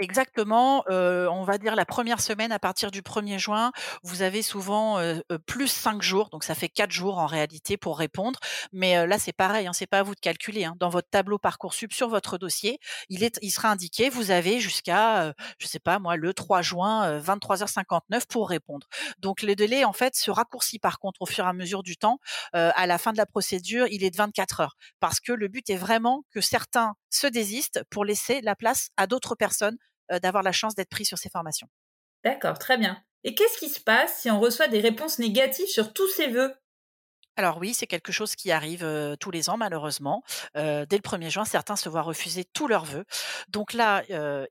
Exactement, 0.00 0.82
on 0.88 1.44
va 1.44 1.58
dire 1.58 1.76
la 1.76 1.84
première 1.84 2.20
semaine 2.22 2.52
à 2.52 2.58
partir 2.58 2.90
du 2.90 3.02
1er 3.02 3.38
juin, 3.38 3.70
vous 4.02 4.22
avez 4.22 4.40
souvent, 4.40 4.98
plus 5.46 5.68
5 5.68 6.00
jours, 6.00 6.30
donc 6.30 6.42
ça 6.42 6.54
fait 6.54 6.70
4 6.70 6.90
jours 6.90 7.18
en 7.18 7.26
réalité 7.26 7.76
pour 7.76 7.98
répondre. 7.98 8.40
Mais, 8.72 9.06
là 9.06 9.18
c'est 9.18 9.34
pareil, 9.34 9.66
hein, 9.66 9.74
c'est 9.74 9.86
pas 9.86 9.98
à 9.98 10.02
vous 10.02 10.14
de 10.14 10.20
calculer, 10.20 10.64
hein. 10.64 10.74
Dans 10.80 10.88
votre 10.88 11.10
tableau 11.10 11.36
Parcoursup 11.38 11.92
sur 11.92 12.08
votre 12.08 12.38
dossier, 12.38 12.78
il 13.10 13.22
est 13.24 13.38
il 13.42 13.50
sera 13.50 13.68
indiqué, 13.70 14.08
vous 14.08 14.30
avez 14.30 14.58
jusqu'à, 14.58 15.34
je 15.58 15.66
sais 15.66 15.78
pas 15.80 15.98
moi, 15.98 16.16
le 16.16 16.32
3 16.32 16.62
juin, 16.62 17.18
23:59 17.18 18.26
pour 18.26 18.48
répondre. 18.48 18.86
Donc 19.18 19.42
le 19.42 19.54
délai 19.54 19.84
en 19.84 19.92
fait 19.92 20.16
se 20.16 20.30
raccourcit 20.30 20.78
par 20.78 20.98
contre 20.98 21.20
au 21.20 21.26
fur 21.26 21.44
et 21.44 21.48
à 21.48 21.52
mesure 21.52 21.82
du 21.82 21.96
temps. 21.98 22.18
à 22.54 22.86
la 22.86 22.96
fin 22.98 23.12
de 23.12 23.18
la 23.18 23.26
procédure, 23.26 23.86
il 23.90 24.02
est 24.02 24.10
de 24.10 24.16
24 24.16 24.60
heures 24.60 24.76
parce 24.98 25.20
que 25.20 25.32
le 25.32 25.48
but 25.48 25.68
est 25.68 25.76
vraiment 25.76 26.24
que 26.30 26.40
certains 26.40 26.94
se 27.10 27.26
désistent 27.26 27.82
pour 27.90 28.04
laisser 28.06 28.40
la 28.40 28.56
place 28.56 28.88
à 28.96 29.06
d'autres 29.06 29.34
personnes 29.34 29.76
euh, 29.76 29.89
d'avoir 30.18 30.42
la 30.42 30.52
chance 30.52 30.74
d'être 30.74 30.90
pris 30.90 31.04
sur 31.04 31.18
ces 31.18 31.30
formations. 31.30 31.68
D'accord, 32.24 32.58
très 32.58 32.78
bien. 32.78 33.02
Et 33.24 33.34
qu'est-ce 33.34 33.58
qui 33.58 33.68
se 33.68 33.80
passe 33.80 34.20
si 34.22 34.30
on 34.30 34.40
reçoit 34.40 34.68
des 34.68 34.80
réponses 34.80 35.18
négatives 35.18 35.68
sur 35.68 35.92
tous 35.92 36.08
ces 36.08 36.28
vœux? 36.28 36.54
Alors 37.36 37.58
oui, 37.58 37.74
c'est 37.74 37.86
quelque 37.86 38.12
chose 38.12 38.36
qui 38.36 38.50
arrive 38.50 38.84
euh, 38.84 39.16
tous 39.16 39.30
les 39.30 39.48
ans 39.48 39.56
malheureusement. 39.56 40.22
Euh, 40.56 40.84
dès 40.86 40.96
le 40.96 41.02
1er 41.02 41.30
juin, 41.30 41.44
certains 41.44 41.76
se 41.76 41.88
voient 41.88 42.02
refuser 42.02 42.44
tous 42.44 42.68
leurs 42.68 42.84
vœux. 42.84 43.04
Donc 43.48 43.72
là, 43.72 44.02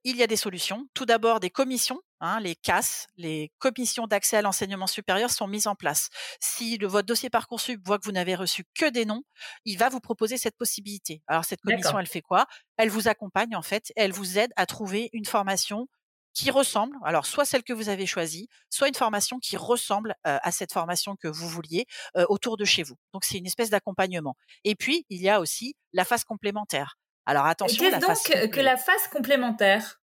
il 0.03 0.15
y 0.15 0.23
a 0.23 0.27
des 0.27 0.35
solutions. 0.35 0.87
Tout 0.93 1.05
d'abord, 1.05 1.39
des 1.39 1.49
commissions, 1.49 2.01
hein, 2.19 2.39
les 2.39 2.55
CAS, 2.55 3.07
les 3.17 3.51
commissions 3.59 4.07
d'accès 4.07 4.37
à 4.37 4.41
l'enseignement 4.41 4.87
supérieur 4.87 5.29
sont 5.29 5.47
mises 5.47 5.67
en 5.67 5.75
place. 5.75 6.09
Si 6.39 6.77
le, 6.77 6.87
votre 6.87 7.05
dossier 7.05 7.29
Parcoursup 7.29 7.79
voit 7.85 7.99
que 7.99 8.05
vous 8.05 8.11
n'avez 8.11 8.35
reçu 8.35 8.63
que 8.75 8.89
des 8.89 9.05
noms, 9.05 9.23
il 9.65 9.77
va 9.77 9.89
vous 9.89 9.99
proposer 9.99 10.37
cette 10.37 10.57
possibilité. 10.57 11.21
Alors 11.27 11.45
cette 11.45 11.61
commission, 11.61 11.99
elle 11.99 12.07
fait 12.07 12.21
quoi? 12.21 12.45
Elle 12.77 12.89
vous 12.89 13.07
accompagne 13.07 13.55
en 13.55 13.61
fait, 13.61 13.91
elle 13.95 14.11
vous 14.11 14.37
aide 14.37 14.51
à 14.55 14.65
trouver 14.65 15.09
une 15.13 15.25
formation 15.25 15.87
qui 16.33 16.51
ressemble, 16.51 16.95
alors 17.03 17.25
soit 17.25 17.45
celle 17.45 17.63
que 17.63 17.73
vous 17.73 17.89
avez 17.89 18.05
choisie, 18.05 18.47
soit 18.69 18.87
une 18.87 18.95
formation 18.95 19.39
qui 19.39 19.57
ressemble 19.57 20.15
à 20.23 20.51
cette 20.51 20.71
formation 20.71 21.15
que 21.15 21.27
vous 21.27 21.49
vouliez 21.49 21.85
autour 22.29 22.55
de 22.57 22.65
chez 22.65 22.83
vous. 22.83 22.95
Donc 23.13 23.25
c'est 23.25 23.37
une 23.37 23.45
espèce 23.47 23.69
d'accompagnement. 23.69 24.35
Et 24.63 24.75
puis 24.75 25.05
il 25.09 25.21
y 25.21 25.29
a 25.29 25.39
aussi 25.39 25.75
la 25.93 26.05
phase 26.05 26.23
complémentaire. 26.23 26.97
Alors 27.25 27.45
attention. 27.45 27.89
Qu'est-ce 27.89 28.41
donc 28.43 28.51
que 28.51 28.59
la 28.59 28.77
phase 28.77 29.07
complémentaire? 29.11 30.01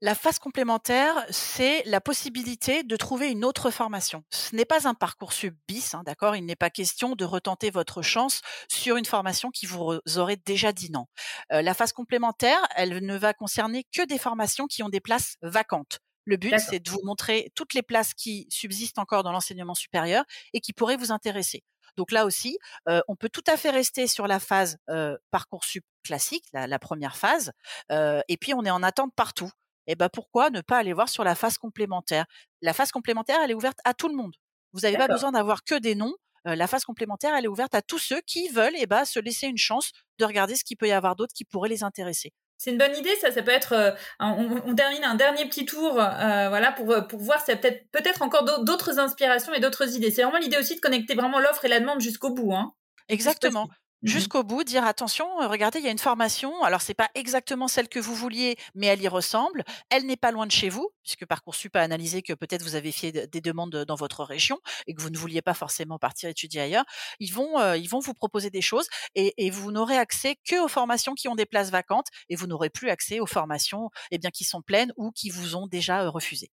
La 0.00 0.14
phase 0.14 0.38
complémentaire, 0.38 1.26
c'est 1.30 1.82
la 1.84 2.00
possibilité 2.00 2.84
de 2.84 2.96
trouver 2.96 3.30
une 3.30 3.44
autre 3.44 3.70
formation. 3.70 4.22
Ce 4.30 4.54
n'est 4.54 4.64
pas 4.64 4.86
un 4.86 4.94
parcours 4.94 5.32
sub 5.32 5.56
bis, 5.66 5.94
hein, 5.94 6.02
d'accord? 6.04 6.36
Il 6.36 6.46
n'est 6.46 6.56
pas 6.56 6.70
question 6.70 7.16
de 7.16 7.24
retenter 7.24 7.70
votre 7.70 8.02
chance 8.02 8.40
sur 8.70 8.96
une 8.96 9.04
formation 9.04 9.50
qui 9.50 9.66
vous 9.66 9.98
aurait 10.16 10.40
déjà 10.44 10.72
dit 10.72 10.90
non. 10.90 11.06
Euh, 11.52 11.62
la 11.62 11.74
phase 11.74 11.92
complémentaire, 11.92 12.60
elle 12.76 13.04
ne 13.04 13.16
va 13.16 13.34
concerner 13.34 13.84
que 13.92 14.06
des 14.06 14.18
formations 14.18 14.66
qui 14.66 14.82
ont 14.82 14.88
des 14.88 15.00
places 15.00 15.36
vacantes. 15.42 15.98
Le 16.24 16.36
but, 16.36 16.54
c'est 16.58 16.78
de 16.78 16.90
vous 16.90 17.00
montrer 17.04 17.50
toutes 17.54 17.72
les 17.72 17.82
places 17.82 18.12
qui 18.12 18.46
subsistent 18.50 18.98
encore 18.98 19.22
dans 19.22 19.32
l'enseignement 19.32 19.74
supérieur 19.74 20.24
et 20.52 20.60
qui 20.60 20.74
pourraient 20.74 20.98
vous 20.98 21.10
intéresser. 21.10 21.64
Donc 21.96 22.12
là 22.12 22.26
aussi, 22.26 22.58
euh, 22.88 23.00
on 23.08 23.16
peut 23.16 23.30
tout 23.30 23.42
à 23.46 23.56
fait 23.56 23.70
rester 23.70 24.06
sur 24.06 24.26
la 24.26 24.38
phase 24.38 24.76
euh, 24.90 25.16
parcoursup 25.30 25.84
classique, 26.04 26.44
la, 26.52 26.66
la 26.66 26.78
première 26.78 27.16
phase, 27.16 27.50
euh, 27.90 28.20
et 28.28 28.36
puis 28.36 28.54
on 28.54 28.64
est 28.64 28.70
en 28.70 28.82
attente 28.82 29.12
partout 29.16 29.50
et 29.88 29.96
ben 29.96 30.08
pourquoi 30.08 30.50
ne 30.50 30.60
pas 30.60 30.78
aller 30.78 30.92
voir 30.92 31.08
sur 31.08 31.24
la 31.24 31.34
phase 31.34 31.58
complémentaire? 31.58 32.26
La 32.62 32.72
phase 32.72 32.92
complémentaire, 32.92 33.38
elle 33.42 33.50
est 33.50 33.54
ouverte 33.54 33.78
à 33.84 33.94
tout 33.94 34.08
le 34.08 34.14
monde. 34.14 34.34
Vous 34.72 34.80
n'avez 34.80 34.98
pas 34.98 35.08
besoin 35.08 35.32
d'avoir 35.32 35.64
que 35.64 35.74
des 35.74 35.96
noms. 35.96 36.14
la 36.44 36.66
phase 36.66 36.84
complémentaire, 36.84 37.34
elle 37.34 37.46
est 37.46 37.48
ouverte 37.48 37.74
à 37.74 37.82
tous 37.82 37.98
ceux 37.98 38.20
qui 38.26 38.48
veulent 38.48 38.76
et 38.76 38.82
eh 38.82 38.86
ben, 38.86 39.04
se 39.04 39.18
laisser 39.18 39.46
une 39.46 39.58
chance 39.58 39.90
de 40.18 40.24
regarder 40.24 40.54
ce 40.54 40.62
qu'il 40.62 40.76
peut 40.76 40.86
y 40.86 40.92
avoir 40.92 41.16
d'autres 41.16 41.32
qui 41.34 41.44
pourraient 41.44 41.68
les 41.68 41.82
intéresser. 41.82 42.32
C'est 42.58 42.70
une 42.70 42.78
bonne 42.78 42.94
idée, 42.96 43.14
ça. 43.16 43.32
Ça 43.32 43.42
peut 43.42 43.50
être. 43.50 43.96
on, 44.20 44.74
termine 44.74 45.04
un 45.04 45.14
dernier 45.14 45.46
petit 45.48 45.64
tour, 45.64 45.92
voilà, 45.94 46.72
pour 46.72 46.94
pour 47.08 47.20
voir 47.20 47.40
s'il 47.40 47.54
y 47.54 47.56
a 47.56 47.60
peut-être 47.60 47.90
peut-être 47.90 48.22
encore 48.22 48.44
d'autres 48.62 48.98
inspirations 48.98 49.54
et 49.54 49.60
d'autres 49.60 49.96
idées. 49.96 50.10
C'est 50.10 50.22
vraiment 50.22 50.38
l'idée 50.38 50.58
aussi 50.58 50.76
de 50.76 50.80
connecter 50.80 51.14
vraiment 51.14 51.40
l'offre 51.40 51.64
et 51.64 51.68
la 51.68 51.80
demande 51.80 52.00
jusqu'au 52.00 52.30
bout, 52.30 52.52
hein. 52.52 52.74
Exactement. 53.08 53.68
Mmh 54.02 54.08
jusqu'au 54.08 54.44
bout, 54.44 54.62
dire 54.64 54.84
attention, 54.84 55.26
regardez, 55.48 55.80
il 55.80 55.84
y 55.84 55.88
a 55.88 55.90
une 55.90 55.98
formation. 55.98 56.62
Alors 56.62 56.80
c'est 56.80 56.94
pas 56.94 57.08
exactement 57.14 57.66
celle 57.68 57.88
que 57.88 57.98
vous 57.98 58.14
vouliez, 58.14 58.56
mais 58.74 58.86
elle 58.86 59.02
y 59.02 59.08
ressemble. 59.08 59.64
Elle 59.90 60.06
n'est 60.06 60.16
pas 60.16 60.30
loin 60.30 60.46
de 60.46 60.52
chez 60.52 60.68
vous, 60.68 60.88
puisque 61.02 61.26
parcoursup 61.26 61.74
a 61.76 61.80
analysé 61.80 62.22
que 62.22 62.32
peut-être 62.32 62.62
vous 62.62 62.74
avez 62.76 62.92
fait 62.92 63.12
des 63.12 63.40
demandes 63.40 63.84
dans 63.86 63.94
votre 63.96 64.22
région 64.24 64.58
et 64.86 64.94
que 64.94 65.02
vous 65.02 65.10
ne 65.10 65.18
vouliez 65.18 65.42
pas 65.42 65.54
forcément 65.54 65.98
partir 65.98 66.28
étudier 66.30 66.60
ailleurs. 66.60 66.84
Ils 67.20 67.32
vont, 67.32 67.74
ils 67.74 67.88
vont 67.88 67.98
vous 67.98 68.14
proposer 68.14 68.50
des 68.50 68.62
choses 68.62 68.86
et, 69.14 69.50
vous 69.50 69.72
n'aurez 69.72 69.96
accès 69.96 70.36
que 70.48 70.62
aux 70.62 70.68
formations 70.68 71.14
qui 71.14 71.26
ont 71.28 71.34
des 71.34 71.46
places 71.46 71.70
vacantes 71.70 72.06
et 72.28 72.36
vous 72.36 72.46
n'aurez 72.46 72.70
plus 72.70 72.90
accès 72.90 73.18
aux 73.20 73.26
formations, 73.26 73.90
eh 74.10 74.18
bien, 74.18 74.30
qui 74.30 74.44
sont 74.44 74.62
pleines 74.62 74.92
ou 74.96 75.10
qui 75.10 75.30
vous 75.30 75.56
ont 75.56 75.66
déjà 75.66 76.08
refusé. 76.08 76.50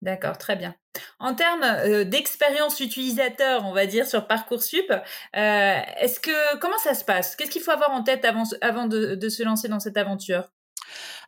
D'accord, 0.00 0.38
très 0.38 0.54
bien. 0.54 0.76
En 1.18 1.34
termes 1.34 1.64
euh, 1.64 2.04
d'expérience 2.04 2.78
utilisateur, 2.80 3.64
on 3.64 3.72
va 3.72 3.86
dire 3.86 4.06
sur 4.06 4.26
parcoursup, 4.28 4.90
euh, 4.90 5.80
est-ce 5.98 6.20
que 6.20 6.56
comment 6.58 6.78
ça 6.78 6.94
se 6.94 7.04
passe? 7.04 7.34
Qu'est-ce 7.34 7.50
qu'il 7.50 7.62
faut 7.62 7.72
avoir 7.72 7.90
en 7.90 8.04
tête 8.04 8.24
avant, 8.24 8.44
avant 8.60 8.86
de, 8.86 9.28
se 9.28 9.42
lancer 9.42 9.68
dans 9.68 9.80
cette 9.80 9.96
aventure? 9.96 10.44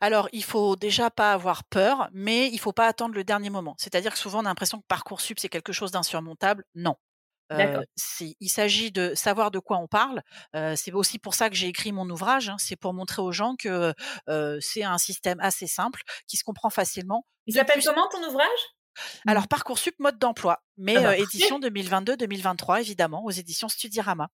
Alors, 0.00 0.28
il 0.32 0.44
faut 0.44 0.76
déjà 0.76 1.10
pas 1.10 1.32
avoir 1.32 1.64
peur, 1.64 2.08
mais 2.12 2.48
il 2.48 2.58
faut 2.58 2.72
pas 2.72 2.86
attendre 2.86 3.14
le 3.14 3.24
dernier 3.24 3.50
moment. 3.50 3.74
C'est-à-dire 3.76 4.12
que 4.12 4.18
souvent, 4.18 4.38
on 4.38 4.46
a 4.46 4.48
l'impression 4.48 4.78
que 4.78 4.86
Parcoursup, 4.86 5.38
c'est 5.38 5.48
quelque 5.48 5.72
chose 5.72 5.90
d'insurmontable. 5.90 6.64
Non. 6.74 6.94
Euh, 7.52 7.82
il 8.18 8.48
s'agit 8.48 8.92
de 8.92 9.14
savoir 9.14 9.50
de 9.50 9.58
quoi 9.58 9.78
on 9.78 9.86
parle. 9.86 10.22
c'est 10.76 10.92
aussi 10.92 11.18
pour 11.18 11.34
ça 11.34 11.50
que 11.50 11.56
j'ai 11.56 11.68
écrit 11.68 11.92
mon 11.92 12.08
ouvrage. 12.08 12.48
Hein. 12.48 12.56
c'est 12.58 12.76
pour 12.76 12.94
montrer 12.94 13.22
aux 13.22 13.32
gens 13.32 13.56
que 13.56 13.92
c'est 14.60 14.84
un 14.84 14.98
système 14.98 15.40
assez 15.40 15.66
simple, 15.66 16.00
qui 16.26 16.36
se 16.36 16.44
comprend 16.44 16.70
facilement. 16.70 17.24
Il 17.46 17.54
s'appelle 17.54 17.82
comment 17.84 18.08
ton 18.08 18.22
ouvrage? 18.28 18.48
Alors 19.26 19.48
Parcoursup 19.48 19.98
mode 19.98 20.18
d'emploi, 20.18 20.62
mais 20.76 20.96
ah 20.96 21.02
bah, 21.02 21.16
édition 21.16 21.58
2022-2023 21.60 22.80
évidemment 22.80 23.24
aux 23.24 23.30
éditions 23.30 23.68
Studirama. 23.68 24.28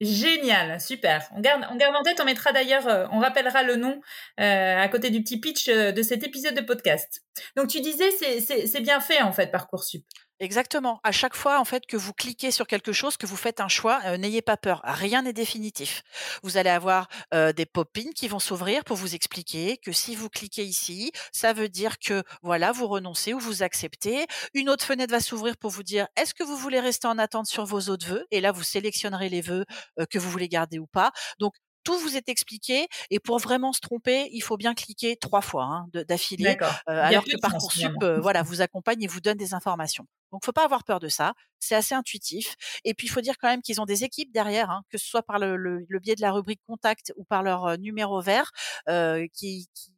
Génial, 0.00 0.80
super. 0.80 1.28
On 1.36 1.40
garde, 1.40 1.64
on 1.70 1.76
garde 1.76 1.94
en 1.94 2.02
tête, 2.02 2.20
on 2.20 2.24
mettra 2.24 2.52
d'ailleurs, 2.52 3.08
on 3.12 3.20
rappellera 3.20 3.62
le 3.62 3.76
nom 3.76 4.00
à 4.36 4.88
côté 4.88 5.10
du 5.10 5.22
petit 5.22 5.38
pitch 5.38 5.68
de 5.68 6.02
cet 6.02 6.24
épisode 6.24 6.54
de 6.54 6.60
podcast. 6.60 7.22
Donc 7.56 7.68
tu 7.68 7.80
disais, 7.80 8.10
c'est 8.40 8.80
bien 8.80 9.00
fait 9.00 9.22
en 9.22 9.32
fait 9.32 9.48
Parcoursup. 9.48 10.04
Exactement. 10.42 10.98
À 11.04 11.12
chaque 11.12 11.36
fois, 11.36 11.60
en 11.60 11.64
fait, 11.64 11.86
que 11.86 11.96
vous 11.96 12.12
cliquez 12.12 12.50
sur 12.50 12.66
quelque 12.66 12.92
chose, 12.92 13.16
que 13.16 13.26
vous 13.26 13.36
faites 13.36 13.60
un 13.60 13.68
choix, 13.68 14.00
euh, 14.06 14.16
n'ayez 14.16 14.42
pas 14.42 14.56
peur. 14.56 14.80
Rien 14.82 15.22
n'est 15.22 15.32
définitif. 15.32 16.02
Vous 16.42 16.56
allez 16.56 16.68
avoir 16.70 17.06
euh, 17.32 17.52
des 17.52 17.64
pop-ins 17.64 18.10
qui 18.16 18.26
vont 18.26 18.40
s'ouvrir 18.40 18.82
pour 18.84 18.96
vous 18.96 19.14
expliquer 19.14 19.76
que 19.78 19.92
si 19.92 20.16
vous 20.16 20.28
cliquez 20.28 20.64
ici, 20.64 21.12
ça 21.32 21.52
veut 21.52 21.68
dire 21.68 22.00
que 22.00 22.24
voilà, 22.42 22.72
vous 22.72 22.88
renoncez 22.88 23.34
ou 23.34 23.38
vous 23.38 23.62
acceptez. 23.62 24.26
Une 24.52 24.68
autre 24.68 24.84
fenêtre 24.84 25.12
va 25.12 25.20
s'ouvrir 25.20 25.56
pour 25.56 25.70
vous 25.70 25.84
dire 25.84 26.08
est-ce 26.16 26.34
que 26.34 26.42
vous 26.42 26.56
voulez 26.56 26.80
rester 26.80 27.06
en 27.06 27.18
attente 27.18 27.46
sur 27.46 27.64
vos 27.64 27.82
autres 27.88 28.06
vœux? 28.08 28.26
Et 28.32 28.40
là, 28.40 28.50
vous 28.50 28.64
sélectionnerez 28.64 29.28
les 29.28 29.42
vœux 29.42 29.64
euh, 30.00 30.06
que 30.10 30.18
vous 30.18 30.28
voulez 30.30 30.48
garder 30.48 30.80
ou 30.80 30.88
pas. 30.88 31.12
Donc 31.38 31.54
tout 31.84 31.98
vous 31.98 32.16
est 32.16 32.28
expliqué 32.28 32.86
et 33.10 33.18
pour 33.20 33.38
vraiment 33.38 33.72
se 33.72 33.80
tromper, 33.80 34.28
il 34.32 34.42
faut 34.42 34.56
bien 34.56 34.74
cliquer 34.74 35.16
trois 35.16 35.40
fois 35.40 35.64
hein, 35.64 35.88
d'affilée, 36.08 36.56
alors 36.86 37.24
que 37.24 37.38
Parcoursup 37.40 37.92
voilà, 38.20 38.42
vous 38.42 38.60
accompagne 38.60 39.02
et 39.02 39.06
vous 39.06 39.20
donne 39.20 39.36
des 39.38 39.54
informations. 39.54 40.06
Donc, 40.32 40.44
faut 40.44 40.52
pas 40.52 40.64
avoir 40.64 40.84
peur 40.84 40.98
de 40.98 41.08
ça. 41.08 41.34
C'est 41.60 41.74
assez 41.74 41.94
intuitif. 41.94 42.56
Et 42.84 42.94
puis, 42.94 43.06
il 43.06 43.10
faut 43.10 43.20
dire 43.20 43.36
quand 43.38 43.48
même 43.48 43.62
qu'ils 43.62 43.80
ont 43.80 43.84
des 43.84 44.02
équipes 44.02 44.32
derrière, 44.32 44.70
hein, 44.70 44.82
que 44.88 44.98
ce 44.98 45.06
soit 45.06 45.22
par 45.22 45.38
le, 45.38 45.56
le, 45.56 45.98
biais 45.98 46.14
de 46.14 46.22
la 46.22 46.32
rubrique 46.32 46.62
contact 46.66 47.12
ou 47.16 47.24
par 47.24 47.42
leur 47.42 47.78
numéro 47.78 48.20
vert, 48.20 48.50
euh, 48.88 49.26
qui, 49.32 49.68
qui 49.74 49.92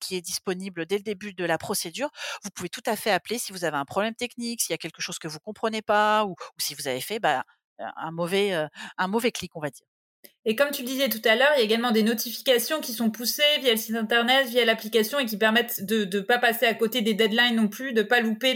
qui 0.00 0.16
est 0.16 0.20
disponible 0.20 0.84
dès 0.84 0.96
le 0.96 1.04
début 1.04 1.32
de 1.32 1.44
la 1.44 1.58
procédure. 1.58 2.10
Vous 2.42 2.50
pouvez 2.50 2.68
tout 2.68 2.82
à 2.86 2.96
fait 2.96 3.12
appeler 3.12 3.38
si 3.38 3.52
vous 3.52 3.64
avez 3.64 3.76
un 3.76 3.84
problème 3.84 4.16
technique, 4.16 4.60
s'il 4.60 4.72
y 4.72 4.74
a 4.74 4.78
quelque 4.78 5.00
chose 5.00 5.20
que 5.20 5.28
vous 5.28 5.38
comprenez 5.38 5.80
pas, 5.80 6.24
ou, 6.24 6.30
ou 6.30 6.58
si 6.58 6.74
vous 6.74 6.88
avez 6.88 7.00
fait 7.00 7.20
bah, 7.20 7.44
un 7.78 8.10
mauvais 8.10 8.52
un 8.98 9.06
mauvais 9.06 9.30
clic, 9.30 9.52
on 9.54 9.60
va 9.60 9.70
dire. 9.70 9.86
Et 10.44 10.56
comme 10.56 10.70
tu 10.70 10.82
le 10.82 10.88
disais 10.88 11.08
tout 11.08 11.22
à 11.24 11.36
l'heure, 11.36 11.52
il 11.56 11.58
y 11.58 11.62
a 11.62 11.64
également 11.64 11.92
des 11.92 12.02
notifications 12.02 12.80
qui 12.80 12.92
sont 12.92 13.10
poussées 13.10 13.42
via 13.60 13.72
le 13.72 13.76
site 13.76 13.94
internet, 13.94 14.48
via 14.48 14.64
l'application 14.64 15.20
et 15.20 15.26
qui 15.26 15.36
permettent 15.36 15.84
de 15.84 16.04
ne 16.04 16.20
pas 16.20 16.38
passer 16.38 16.66
à 16.66 16.74
côté 16.74 17.00
des 17.00 17.14
deadlines 17.14 17.54
non 17.54 17.68
plus, 17.68 17.92
de 17.92 18.02
pas 18.02 18.20
louper 18.20 18.54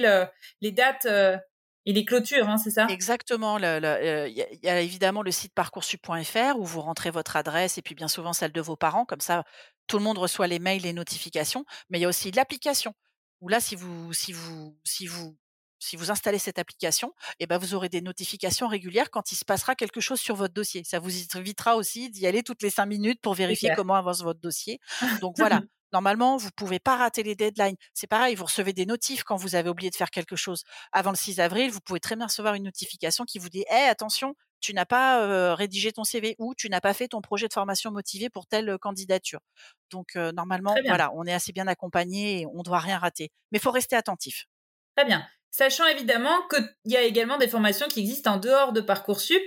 les 0.60 0.72
dates 0.72 1.06
euh, 1.06 1.36
et 1.84 1.92
les 1.92 2.04
clôtures, 2.04 2.48
hein, 2.48 2.58
c'est 2.58 2.70
ça? 2.70 2.86
Exactement. 2.90 3.58
Euh, 3.62 4.28
il 4.28 4.46
y, 4.62 4.68
a 4.68 4.80
évidemment 4.80 5.22
le 5.22 5.30
site 5.30 5.54
parcoursup.fr 5.54 6.58
où 6.58 6.64
vous 6.64 6.80
rentrez 6.80 7.12
votre 7.12 7.36
adresse 7.36 7.78
et 7.78 7.82
puis 7.82 7.94
bien 7.94 8.08
souvent 8.08 8.32
celle 8.32 8.50
de 8.50 8.60
vos 8.60 8.76
parents. 8.76 9.04
Comme 9.04 9.20
ça, 9.20 9.44
tout 9.86 9.98
le 9.98 10.02
monde 10.02 10.18
reçoit 10.18 10.48
les 10.48 10.58
mails, 10.58 10.82
les 10.82 10.92
notifications. 10.92 11.64
Mais 11.88 11.98
il 11.98 12.02
y 12.02 12.04
a 12.04 12.08
aussi 12.08 12.32
l'application 12.32 12.92
où 13.40 13.48
là, 13.48 13.60
si 13.60 13.76
vous, 13.76 14.12
si 14.12 14.32
vous, 14.32 14.76
si 14.82 15.06
vous 15.06 15.36
si 15.78 15.96
vous 15.96 16.10
installez 16.10 16.38
cette 16.38 16.58
application, 16.58 17.12
eh 17.40 17.46
ben 17.46 17.58
vous 17.58 17.74
aurez 17.74 17.88
des 17.88 18.00
notifications 18.00 18.68
régulières 18.68 19.10
quand 19.10 19.32
il 19.32 19.36
se 19.36 19.44
passera 19.44 19.74
quelque 19.74 20.00
chose 20.00 20.20
sur 20.20 20.36
votre 20.36 20.54
dossier. 20.54 20.84
Ça 20.84 20.98
vous 20.98 21.10
évitera 21.36 21.76
aussi 21.76 22.10
d'y 22.10 22.26
aller 22.26 22.42
toutes 22.42 22.62
les 22.62 22.70
cinq 22.70 22.86
minutes 22.86 23.20
pour 23.20 23.34
vérifier 23.34 23.70
comment 23.70 23.94
avance 23.94 24.22
votre 24.22 24.40
dossier. 24.40 24.80
Donc 25.20 25.36
voilà. 25.38 25.62
Normalement, 25.92 26.36
vous 26.36 26.50
pouvez 26.56 26.80
pas 26.80 26.96
rater 26.96 27.22
les 27.22 27.36
deadlines. 27.36 27.76
C'est 27.94 28.08
pareil, 28.08 28.34
vous 28.34 28.44
recevez 28.44 28.72
des 28.72 28.86
notifs 28.86 29.22
quand 29.22 29.36
vous 29.36 29.54
avez 29.54 29.70
oublié 29.70 29.88
de 29.90 29.94
faire 29.94 30.10
quelque 30.10 30.34
chose 30.36 30.64
avant 30.92 31.10
le 31.10 31.16
6 31.16 31.38
avril. 31.40 31.70
Vous 31.70 31.80
pouvez 31.80 32.00
très 32.00 32.16
bien 32.16 32.26
recevoir 32.26 32.54
une 32.54 32.64
notification 32.64 33.24
qui 33.24 33.38
vous 33.38 33.48
dit 33.48 33.64
"Eh 33.70 33.88
attention, 33.88 34.34
tu 34.60 34.74
n'as 34.74 34.84
pas 34.84 35.54
rédigé 35.54 35.92
ton 35.92 36.02
CV 36.04 36.34
ou 36.38 36.54
tu 36.54 36.68
n'as 36.68 36.80
pas 36.80 36.92
fait 36.92 37.08
ton 37.08 37.20
projet 37.20 37.46
de 37.48 37.52
formation 37.52 37.92
motivé 37.92 38.28
pour 38.30 38.46
telle 38.46 38.76
candidature." 38.78 39.40
Donc 39.90 40.16
normalement, 40.16 40.82
voilà, 40.86 41.10
on 41.14 41.24
est 41.24 41.32
assez 41.32 41.52
bien 41.52 41.68
accompagné 41.68 42.40
et 42.42 42.46
on 42.46 42.62
doit 42.62 42.80
rien 42.80 42.98
rater. 42.98 43.30
Mais 43.52 43.58
il 43.58 43.62
faut 43.62 43.70
rester 43.70 43.94
attentif. 43.96 44.46
Très 44.96 45.04
bien. 45.06 45.26
Sachant 45.56 45.86
évidemment 45.86 46.36
qu'il 46.50 46.92
y 46.92 46.98
a 46.98 47.02
également 47.02 47.38
des 47.38 47.48
formations 47.48 47.88
qui 47.88 48.00
existent 48.00 48.34
en 48.34 48.36
dehors 48.36 48.74
de 48.74 48.82
Parcoursup. 48.82 49.40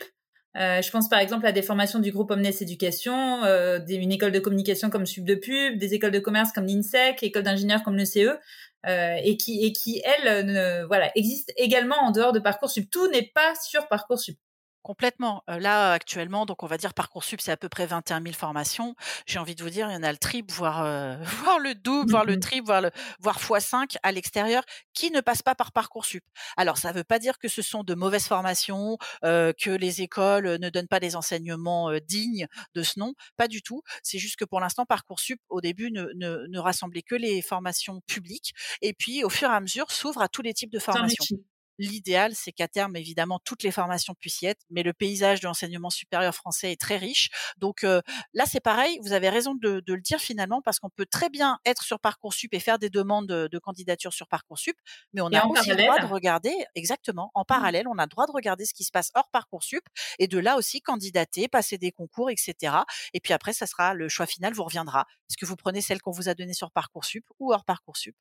Euh, 0.58 0.82
je 0.82 0.90
pense 0.90 1.08
par 1.08 1.20
exemple 1.20 1.46
à 1.46 1.52
des 1.52 1.62
formations 1.62 2.00
du 2.00 2.12
groupe 2.12 2.32
Omnes 2.32 2.48
Éducation, 2.48 3.44
euh, 3.44 3.78
école 3.88 4.32
de 4.32 4.40
communication 4.40 4.90
comme 4.90 5.06
Sub 5.06 5.24
de 5.24 5.36
Pub, 5.36 5.78
des 5.78 5.94
écoles 5.94 6.10
de 6.10 6.18
commerce 6.18 6.52
comme 6.52 6.66
l'INSEC, 6.66 7.22
écoles 7.22 7.44
d'ingénieurs 7.44 7.84
comme 7.84 7.96
le 7.96 8.06
CE, 8.06 8.40
euh, 8.88 9.18
et 9.24 9.38
qui 9.38 9.64
et 9.64 10.02
elles 10.04 10.84
voilà 10.88 11.12
existent 11.14 11.54
également 11.58 11.98
en 12.02 12.10
dehors 12.10 12.32
de 12.32 12.40
Parcoursup. 12.40 12.90
Tout 12.90 13.08
n'est 13.10 13.32
pas 13.36 13.54
sur 13.64 13.88
Parcoursup. 13.88 14.40
Complètement. 14.82 15.44
là, 15.48 15.92
actuellement, 15.92 16.46
donc 16.46 16.64
on 16.64 16.68
va 16.68 16.78
dire 16.78 16.94
Parcoursup, 16.94 17.42
c'est 17.42 17.52
à 17.52 17.58
peu 17.58 17.70
près 17.70 17.86
21 17.86 18.22
000 18.22 18.34
formations. 18.34 18.96
J'ai 19.26 19.40
envie 19.40 19.56
de 19.56 19.64
vous 19.64 19.70
dire, 19.70 19.90
il 19.90 19.94
y 19.94 19.98
en 19.98 20.04
a 20.04 20.12
le 20.12 20.18
triple, 20.18 20.54
voire, 20.54 20.84
voire 21.44 21.60
le 21.60 21.76
double, 21.76 22.10
voire 22.10 22.26
le 22.26 22.38
mmh 22.38 22.40
triple, 22.40 22.66
voire, 22.66 22.82
le, 22.82 22.92
voire 23.20 23.38
x5 23.38 23.98
à 24.04 24.12
l'extérieur, 24.12 24.64
qui 24.94 25.12
ne 25.12 25.22
passent 25.22 25.42
pas 25.42 25.56
par 25.56 25.72
Parcoursup. 25.72 26.24
Alors, 26.58 26.78
ça 26.78 26.92
ne 26.92 26.98
veut 26.98 27.04
pas 27.04 27.20
dire 27.20 27.38
que 27.40 27.48
ce 27.48 27.62
sont 27.62 27.84
de 27.84 27.94
mauvaises 27.94 28.28
formations, 28.28 28.98
que 29.22 29.70
les 29.70 30.02
écoles 30.02 30.58
ne 30.60 30.70
donnent 30.70 30.88
pas 30.88 31.00
des 31.00 31.16
enseignements 31.16 31.92
dignes 32.08 32.48
de 32.74 32.84
ce 32.84 33.00
nom. 33.00 33.14
Pas 33.38 33.48
du 33.48 33.62
tout. 33.62 33.82
C'est 34.04 34.20
juste 34.20 34.38
que 34.38 34.46
pour 34.46 34.60
l'instant, 34.60 34.86
Parcoursup, 34.86 35.40
au 35.50 35.62
début, 35.62 35.92
ne, 35.92 36.08
ne, 36.16 36.48
ne 36.48 36.60
rassemblait 36.60 37.02
que 37.02 37.16
les 37.16 37.42
formations 37.42 38.02
publiques. 38.08 38.54
Et 38.82 38.94
puis, 38.94 39.24
au 39.24 39.30
fur 39.30 39.50
et 39.50 39.54
à 39.54 39.60
mesure, 39.60 39.92
s'ouvre 39.92 40.22
à 40.22 40.30
tous 40.30 40.42
les 40.42 40.54
types 40.54 40.72
de 40.72 40.80
formations. 40.80 41.38
L'idéal, 41.86 42.34
c'est 42.36 42.52
qu'à 42.52 42.68
terme, 42.68 42.96
évidemment, 42.96 43.40
toutes 43.44 43.64
les 43.64 43.72
formations 43.72 44.14
puissent 44.14 44.42
y 44.42 44.46
être, 44.46 44.66
mais 44.70 44.84
le 44.84 44.94
paysage 44.94 45.40
de 45.40 45.48
l'enseignement 45.48 45.90
supérieur 45.90 46.36
français 46.36 46.72
est 46.72 46.80
très 46.80 46.98
riche. 46.98 47.30
Donc 47.58 47.84
là, 47.84 48.46
c'est 48.46 48.60
pareil, 48.60 49.00
vous 49.02 49.14
avez 49.14 49.30
raison 49.30 49.56
de, 49.56 49.82
le 49.88 50.02
dire 50.02 50.20
finalement, 50.20 50.62
parce 50.62 50.80
qu'on 50.80 50.90
peut 50.90 51.06
très 51.06 51.30
bien 51.30 51.60
être 51.66 51.84
sur 51.84 52.00
Parcoursup 52.00 52.54
et 52.54 52.60
faire 52.60 52.80
des 52.80 52.90
demandes 52.90 53.28
de, 53.28 53.60
candidature 53.60 54.14
sur 54.14 54.28
Parcoursup, 54.28 54.78
mais 55.14 55.22
on 55.22 55.32
a 55.34 55.46
aussi 55.46 55.70
le 55.70 55.76
droit 55.76 56.00
de 56.00 56.06
regarder, 56.06 56.54
exactement, 56.76 57.32
en 57.34 57.42
mmh. 57.42 57.46
parallèle, 57.46 57.88
on 57.88 57.98
a 57.98 58.04
le 58.04 58.10
droit 58.10 58.26
de 58.26 58.32
regarder 58.32 58.66
ce 58.66 58.74
qui 58.74 58.84
se 58.84 58.92
passe 58.92 59.12
hors 59.16 59.30
Parcoursup 59.32 59.84
et 60.18 60.28
de 60.28 60.38
là 60.38 60.58
aussi 60.58 60.82
candidater, 60.82 61.48
passer 61.48 61.78
des 61.78 61.92
concours, 61.92 62.30
etc. 62.30 62.78
Et 63.14 63.20
puis 63.20 63.34
après, 63.34 63.54
ça 63.54 63.68
sera 63.68 63.94
le 63.94 64.10
choix 64.10 64.26
final 64.26 64.54
vous 64.54 64.64
reviendra. 64.64 65.06
Est-ce 65.30 65.38
que 65.38 65.46
vous 65.46 65.56
prenez 65.56 65.82
celle 65.82 66.02
qu'on 66.02 66.12
vous 66.12 66.30
a 66.30 66.34
donnée 66.34 66.54
sur 66.54 66.72
Parcoursup 66.72 67.26
ou 67.40 67.54
hors 67.54 67.66
Parcoursup? 67.66 68.16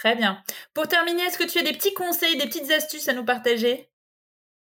Très 0.00 0.14
bien. 0.14 0.42
Pour 0.74 0.88
terminer, 0.88 1.22
est-ce 1.22 1.38
que 1.38 1.50
tu 1.50 1.58
as 1.58 1.62
des 1.62 1.72
petits 1.72 1.94
conseils, 1.94 2.36
des 2.36 2.46
petites 2.46 2.70
astuces 2.70 3.08
à 3.08 3.14
nous 3.14 3.24
partager? 3.24 3.88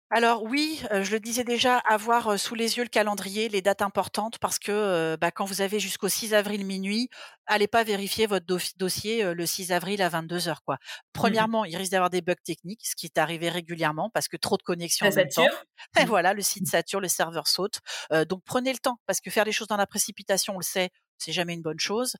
Alors 0.09 0.43
oui, 0.43 0.81
je 0.89 1.11
le 1.11 1.19
disais 1.19 1.43
déjà, 1.43 1.79
avoir, 1.79 2.39
sous 2.39 2.55
les 2.55 2.77
yeux 2.77 2.83
le 2.83 2.89
calendrier, 2.89 3.49
les 3.49 3.61
dates 3.61 3.81
importantes 3.81 4.39
parce 4.39 4.57
que, 4.57 5.17
bah, 5.19 5.31
quand 5.31 5.43
vous 5.43 5.59
avez 5.59 5.81
jusqu'au 5.81 6.07
6 6.07 6.33
avril 6.33 6.65
minuit, 6.65 7.09
allez 7.45 7.67
pas 7.67 7.83
vérifier 7.83 8.25
votre 8.25 8.45
dossier, 8.77 9.33
le 9.33 9.45
6 9.45 9.73
avril 9.73 10.01
à 10.01 10.07
22:00 10.07 10.61
quoi. 10.63 10.75
Mmh 10.75 10.87
Premièrement, 11.11 11.65
il 11.65 11.75
risque 11.75 11.91
d'avoir 11.91 12.09
des 12.09 12.21
bugs 12.21 12.35
techniques, 12.41 12.87
ce 12.87 12.95
qui 12.95 13.07
est 13.07 13.17
arrivé 13.17 13.49
régulièrement 13.49 14.09
parce 14.13 14.29
que 14.29 14.37
trop 14.37 14.55
de 14.55 14.63
connexions 14.63 15.07
en 15.07 15.13
même 15.13 15.27
temps. 15.27 15.43
Et 15.99 16.05
voilà, 16.05 16.33
le 16.33 16.41
site 16.41 16.63
mmh. 16.63 16.67
sature, 16.67 17.01
le 17.01 17.09
serveur 17.09 17.47
saute. 17.49 17.81
donc 18.29 18.43
prenez 18.45 18.71
le 18.71 18.79
temps 18.79 19.01
parce 19.07 19.19
que 19.19 19.29
faire 19.29 19.43
les 19.43 19.51
choses 19.51 19.67
dans 19.67 19.75
la 19.75 19.87
précipitation, 19.87 20.53
on 20.53 20.59
le 20.59 20.63
sait, 20.63 20.89
c'est 21.17 21.33
jamais 21.33 21.53
une 21.53 21.63
bonne 21.63 21.79
chose. 21.81 22.15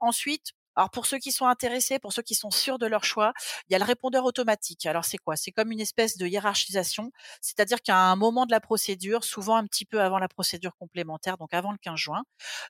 ensuite, 0.00 0.52
alors 0.76 0.90
pour 0.90 1.06
ceux 1.06 1.18
qui 1.18 1.32
sont 1.32 1.46
intéressés, 1.46 1.98
pour 1.98 2.12
ceux 2.12 2.22
qui 2.22 2.34
sont 2.34 2.50
sûrs 2.50 2.78
de 2.78 2.86
leur 2.86 3.04
choix, 3.04 3.32
il 3.68 3.72
y 3.72 3.76
a 3.76 3.78
le 3.78 3.84
répondeur 3.84 4.24
automatique. 4.24 4.86
Alors 4.86 5.04
c'est 5.04 5.18
quoi? 5.18 5.36
C'est 5.36 5.52
comme 5.52 5.72
une 5.72 5.80
espèce 5.80 6.16
de 6.16 6.26
hiérarchisation, 6.26 7.10
c'est-à-dire 7.40 7.80
qu'à 7.82 7.96
un 7.96 8.16
moment 8.16 8.46
de 8.46 8.52
la 8.52 8.60
procédure, 8.60 9.24
souvent 9.24 9.56
un 9.56 9.66
petit 9.66 9.84
peu 9.84 10.00
avant 10.00 10.18
la 10.18 10.28
procédure 10.28 10.76
complémentaire, 10.78 11.38
donc 11.38 11.54
avant 11.54 11.72
le 11.72 11.78
15 11.78 11.96
juin, 11.98 12.24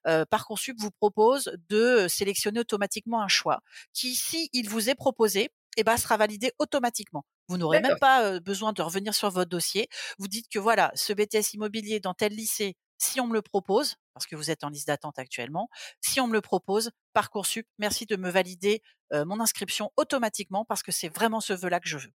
euh, 0.07 0.25
Parcoursup 0.25 0.77
vous 0.79 0.91
propose 0.91 1.53
de 1.69 2.07
sélectionner 2.09 2.61
automatiquement 2.61 3.23
un 3.23 3.29
choix 3.29 3.61
qui, 3.93 4.15
si 4.15 4.49
il 4.53 4.69
vous 4.69 4.89
est 4.89 4.95
proposé, 4.95 5.51
eh 5.77 5.85
ben, 5.85 5.97
sera 5.97 6.17
validé 6.17 6.53
automatiquement. 6.59 7.25
Vous 7.49 7.59
n'aurez 7.59 7.81
même 7.81 7.99
pas 7.99 8.41
besoin 8.41 8.73
de 8.73 8.83
revenir 8.83 9.15
sur 9.15 9.31
votre 9.31 9.51
dossier. 9.51 9.89
Vous 10.19 10.27
dites 10.27 10.49
que 10.49 10.59
voilà, 10.59 10.91
ce 10.95 11.13
BTS 11.13 11.55
immobilier 11.55 12.01
dans 12.01 12.15
tel 12.15 12.33
lycée, 12.33 12.77
si 12.99 13.21
on 13.21 13.27
me 13.27 13.35
le 13.35 13.43
propose, 13.43 13.97
parce 14.15 14.27
que 14.27 14.37
vous 14.37 14.51
êtes 14.51 14.65
en 14.65 14.69
liste 14.69 14.89
d'attente 14.89 15.19
actuellement, 15.19 15.69
si 16.01 16.21
on 16.21 16.27
me 16.27 16.33
le 16.33 16.41
propose, 16.41 16.91
Parcoursup, 17.13 17.67
merci 17.79 18.07
de 18.07 18.17
me 18.17 18.31
valider 18.31 18.83
mon 19.13 19.41
inscription 19.41 19.93
automatiquement 19.97 20.65
parce 20.65 20.83
que 20.83 20.93
c'est 20.93 21.09
vraiment 21.09 21.41
ce 21.41 21.53
vœu-là 21.53 21.81
que 21.81 21.89
je 21.89 21.99
veux. 21.99 22.13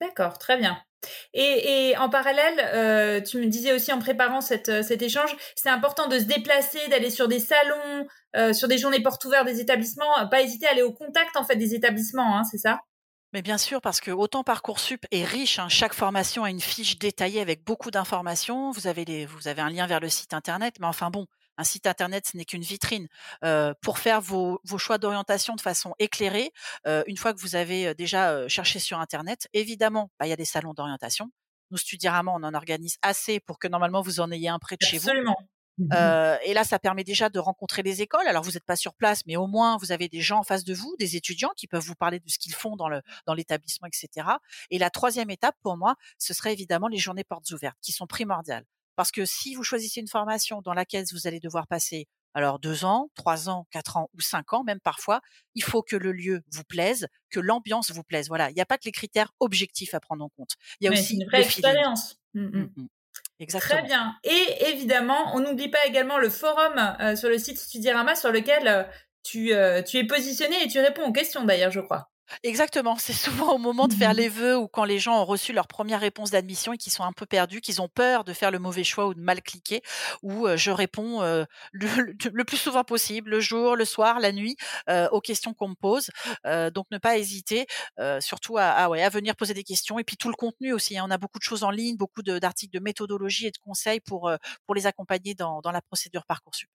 D'accord, 0.00 0.38
très 0.38 0.56
bien. 0.58 0.78
Et, 1.32 1.94
en 1.98 2.08
parallèle, 2.08 3.22
tu 3.24 3.38
me 3.38 3.46
disais 3.46 3.72
aussi 3.72 3.92
en 3.92 3.98
préparant 3.98 4.40
cet 4.40 4.68
échange, 4.68 5.36
c'est 5.54 5.70
important 5.70 6.08
de 6.08 6.18
se 6.18 6.24
déplacer, 6.24 6.86
d'aller 6.88 7.10
sur 7.10 7.28
des 7.28 7.38
salons, 7.38 8.06
sur 8.52 8.68
des 8.68 8.78
journées 8.78 9.02
portes 9.02 9.24
ouvertes 9.24 9.46
des 9.46 9.60
établissements, 9.60 10.28
pas 10.28 10.42
hésiter 10.42 10.66
à 10.66 10.72
aller 10.72 10.82
au 10.82 10.92
contact 10.92 11.36
en 11.36 11.44
fait 11.44 11.56
des 11.56 11.74
établissements, 11.74 12.38
hein, 12.38 12.44
c'est 12.44 12.58
ça? 12.58 12.80
Mais 13.32 13.42
bien 13.42 13.58
sûr, 13.58 13.80
parce 13.80 14.00
que 14.00 14.10
autant 14.10 14.44
Parcoursup 14.44 15.04
est 15.10 15.24
riche, 15.24 15.58
hein, 15.58 15.68
chaque 15.68 15.94
formation 15.94 16.44
a 16.44 16.50
une 16.50 16.60
fiche 16.60 16.98
détaillée 16.98 17.40
avec 17.40 17.64
beaucoup 17.64 17.90
d'informations. 17.90 18.70
Vous 18.70 18.86
avez 18.86 19.26
vous 19.26 19.48
avez 19.48 19.62
un 19.62 19.70
lien 19.70 19.86
vers 19.86 20.00
le 20.00 20.08
site 20.08 20.32
internet, 20.34 20.76
mais 20.80 20.86
enfin 20.86 21.10
bon, 21.10 21.26
un 21.58 21.64
site 21.64 21.86
internet, 21.86 22.26
ce 22.26 22.36
n'est 22.36 22.44
qu'une 22.44 22.62
vitrine. 22.62 23.08
pour 23.82 23.98
faire 23.98 24.20
vos, 24.20 24.60
choix 24.78 24.98
d'orientation 24.98 25.54
de 25.54 25.60
façon 25.60 25.94
éclairée, 25.98 26.52
une 27.06 27.16
fois 27.16 27.32
que 27.34 27.40
vous 27.40 27.56
avez 27.56 27.94
déjà 27.94 28.48
cherché 28.48 28.78
sur 28.78 28.98
internet, 29.00 29.48
évidemment, 29.52 30.10
bah, 30.18 30.26
il 30.26 30.30
y 30.30 30.32
a 30.32 30.36
des 30.36 30.44
salons 30.44 30.74
d'orientation. 30.74 31.30
Nous, 31.70 31.78
Studirama, 31.78 32.30
on 32.32 32.42
en 32.44 32.54
organise 32.54 32.96
assez 33.02 33.40
pour 33.40 33.58
que 33.58 33.66
normalement 33.66 34.00
vous 34.00 34.20
en 34.20 34.30
ayez 34.30 34.48
un 34.48 34.58
près 34.58 34.76
de 34.76 34.86
chez 34.86 34.98
vous. 34.98 35.08
Absolument. 35.08 35.36
Mmh 35.78 35.88
et 36.44 36.54
là, 36.54 36.64
ça 36.64 36.78
permet 36.78 37.04
déjà 37.04 37.28
de 37.28 37.38
rencontrer 37.38 37.82
les 37.82 38.02
écoles. 38.02 38.26
Alors, 38.26 38.42
vous 38.42 38.52
n'êtes 38.52 38.64
pas 38.64 38.76
sur 38.76 38.94
place, 38.94 39.22
mais 39.26 39.36
au 39.36 39.46
moins, 39.46 39.76
vous 39.78 39.92
avez 39.92 40.08
des 40.08 40.20
gens 40.20 40.38
en 40.38 40.42
face 40.42 40.64
de 40.64 40.74
vous, 40.74 40.94
des 40.98 41.16
étudiants 41.16 41.50
qui 41.56 41.66
peuvent 41.66 41.84
vous 41.84 41.94
parler 41.94 42.20
de 42.20 42.28
ce 42.28 42.38
qu'ils 42.38 42.54
font 42.54 42.76
dans 42.76 42.88
le 42.88 43.02
dans 43.26 43.34
l'établissement, 43.34 43.88
etc. 43.88 44.28
Et 44.70 44.78
la 44.78 44.90
troisième 44.90 45.30
étape, 45.30 45.56
pour 45.62 45.76
moi, 45.76 45.96
ce 46.18 46.34
serait 46.34 46.52
évidemment 46.52 46.88
les 46.88 46.98
journées 46.98 47.24
portes 47.24 47.50
ouvertes, 47.50 47.76
qui 47.82 47.92
sont 47.92 48.06
primordiales. 48.06 48.64
Parce 48.96 49.10
que 49.10 49.24
si 49.26 49.54
vous 49.54 49.62
choisissez 49.62 50.00
une 50.00 50.08
formation 50.08 50.62
dans 50.62 50.72
laquelle 50.72 51.04
vous 51.12 51.26
allez 51.26 51.40
devoir 51.40 51.66
passer 51.66 52.08
alors 52.36 52.58
deux 52.58 52.84
ans, 52.84 53.10
trois 53.14 53.48
ans, 53.48 53.66
quatre 53.70 53.96
ans 53.96 54.10
ou 54.14 54.20
cinq 54.20 54.52
ans, 54.52 54.62
même 54.62 54.80
parfois, 54.80 55.22
il 55.54 55.62
faut 55.62 55.82
que 55.82 55.96
le 55.96 56.12
lieu 56.12 56.42
vous 56.52 56.64
plaise, 56.64 57.08
que 57.30 57.40
l'ambiance 57.40 57.90
vous 57.90 58.02
plaise. 58.02 58.28
Voilà, 58.28 58.50
il 58.50 58.54
n'y 58.54 58.60
a 58.60 58.66
pas 58.66 58.76
que 58.76 58.84
les 58.84 58.92
critères 58.92 59.32
objectifs 59.40 59.94
à 59.94 60.00
prendre 60.00 60.22
en 60.22 60.28
compte. 60.28 60.50
Il 60.80 60.84
y 60.84 60.88
a 60.88 60.92
aussi 60.92 61.14
une 61.14 61.24
vraie 61.24 61.42
expérience. 61.42 62.18
Mmh, 62.34 62.58
mmh. 62.76 62.88
Exactement. 63.38 63.78
Très 63.80 63.86
bien. 63.86 64.14
Et 64.24 64.68
évidemment, 64.70 65.34
on 65.34 65.40
n'oublie 65.40 65.68
pas 65.68 65.84
également 65.86 66.18
le 66.18 66.30
forum 66.30 66.96
euh, 67.00 67.16
sur 67.16 67.28
le 67.28 67.38
site 67.38 67.58
Studirama 67.58 68.14
sur 68.14 68.32
lequel 68.32 68.66
euh, 68.66 68.82
tu, 69.22 69.52
euh, 69.52 69.82
tu 69.82 69.98
es 69.98 70.04
positionné 70.04 70.62
et 70.62 70.68
tu 70.68 70.80
réponds 70.80 71.04
aux 71.04 71.12
questions 71.12 71.44
d'ailleurs, 71.44 71.70
je 71.70 71.80
crois. 71.80 72.10
Exactement, 72.42 72.96
c'est 72.96 73.12
souvent 73.12 73.54
au 73.54 73.58
moment 73.58 73.86
de 73.88 73.94
faire 73.94 74.12
mmh 74.12 74.16
les 74.16 74.28
vœux 74.28 74.56
ou 74.56 74.68
quand 74.68 74.84
les 74.84 74.98
gens 74.98 75.20
ont 75.20 75.24
reçu 75.24 75.52
leur 75.52 75.66
première 75.68 76.00
réponse 76.00 76.30
d'admission 76.30 76.72
et 76.72 76.78
qu'ils 76.78 76.92
sont 76.92 77.04
un 77.04 77.12
peu 77.12 77.26
perdus, 77.26 77.60
qu'ils 77.60 77.82
ont 77.82 77.88
peur 77.88 78.24
de 78.24 78.32
faire 78.32 78.50
le 78.50 78.58
mauvais 78.58 78.84
choix 78.84 79.06
ou 79.06 79.14
de 79.14 79.20
mal 79.20 79.42
cliquer, 79.42 79.82
où 80.22 80.46
je 80.56 80.70
réponds 80.70 81.20
le, 81.72 82.44
plus 82.44 82.56
souvent 82.56 82.84
possible, 82.84 83.30
le 83.30 83.40
jour, 83.40 83.76
le 83.76 83.84
soir, 83.84 84.20
la 84.20 84.32
nuit, 84.32 84.56
aux 85.10 85.20
questions 85.20 85.54
qu'on 85.54 85.68
me 85.68 85.74
pose. 85.74 86.10
donc 86.72 86.86
ne 86.90 86.98
pas 86.98 87.18
hésiter, 87.18 87.66
surtout 88.20 88.58
à, 88.58 88.70
à, 88.70 88.88
ouais, 88.88 89.02
à 89.02 89.08
venir 89.08 89.36
poser 89.36 89.54
des 89.54 89.64
questions 89.64 89.98
et 89.98 90.04
puis 90.04 90.16
tout 90.16 90.28
le 90.28 90.34
contenu 90.36 90.72
aussi. 90.72 90.96
Hein. 90.98 91.04
On 91.06 91.10
a 91.10 91.18
beaucoup 91.18 91.38
de 91.38 91.44
choses 91.44 91.64
en 91.64 91.70
ligne, 91.70 91.96
beaucoup 91.96 92.22
d'articles 92.22 92.72
de, 92.74 92.80
méthodologie 92.80 93.46
et 93.46 93.50
de 93.50 93.58
conseils 93.58 94.00
pour 94.00 94.30
pour 94.64 94.74
les 94.74 94.86
accompagner 94.86 95.34
dans, 95.34 95.60
dans 95.60 95.72
la 95.72 95.82
procédure 95.82 96.24
parcoursup. 96.26 96.68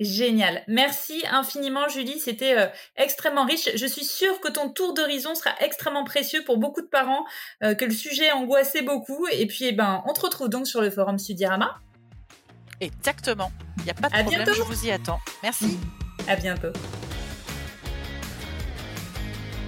Génial. 0.00 0.62
Merci 0.68 1.24
infiniment, 1.30 1.88
Julie. 1.88 2.20
C'était 2.20 2.56
euh, 2.56 2.66
extrêmement 2.96 3.44
riche. 3.44 3.68
Je 3.74 3.86
suis 3.86 4.04
sûre 4.04 4.40
que 4.40 4.48
ton 4.48 4.70
tour 4.70 4.94
d'horizon 4.94 5.34
sera 5.34 5.50
extrêmement 5.60 6.04
précieux 6.04 6.44
pour 6.44 6.58
beaucoup 6.58 6.82
de 6.82 6.86
parents, 6.86 7.24
euh, 7.64 7.74
que 7.74 7.84
le 7.84 7.90
sujet 7.90 8.30
angoissait 8.30 8.82
beaucoup. 8.82 9.26
Et 9.32 9.46
puis, 9.46 9.66
eh 9.66 9.72
ben, 9.72 10.02
on 10.06 10.12
te 10.12 10.20
retrouve 10.20 10.48
donc 10.48 10.68
sur 10.68 10.80
le 10.80 10.90
forum 10.90 11.18
Studirama. 11.18 11.78
Exactement. 12.80 13.50
Il 13.78 13.84
n'y 13.84 13.90
a 13.90 13.94
pas 13.94 14.08
de 14.08 14.22
problème. 14.22 14.46
Je 14.54 14.62
vous 14.62 14.86
y 14.86 14.92
attends. 14.92 15.18
Merci. 15.42 15.78
À 16.28 16.36
bientôt. 16.36 16.72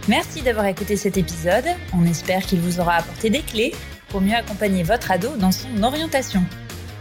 Merci 0.09 0.43
d'avoir 0.43 0.67
écouté 0.67 0.97
cet 0.97 1.17
épisode. 1.17 1.67
On 1.93 2.05
espère 2.05 2.47
qu'il 2.47 2.61
vous 2.61 2.81
aura 2.81 2.97
apporté 2.97 3.31
des 3.31 3.43
clés 3.43 3.75
pour 4.09 4.21
mieux 4.21 4.35
accompagner 4.35 4.83
votre 4.83 5.11
ado 5.11 5.37
dans 5.37 5.53
son 5.53 5.83
orientation. 5.83 6.45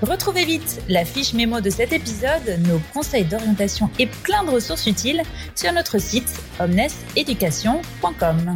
Retrouvez 0.02 0.46
vite 0.46 0.82
la 0.88 1.04
fiche 1.04 1.34
mémo 1.34 1.60
de 1.60 1.70
cet 1.70 1.92
épisode, 1.92 2.58
nos 2.68 2.80
conseils 2.94 3.26
d'orientation 3.26 3.90
et 4.00 4.08
plein 4.08 4.46
de 4.46 4.52
ressources 4.52 4.88
utiles 4.88 5.24
sur 5.56 5.74
notre 5.74 6.00
site 6.00 6.34
omneseducation.com. 6.60 8.56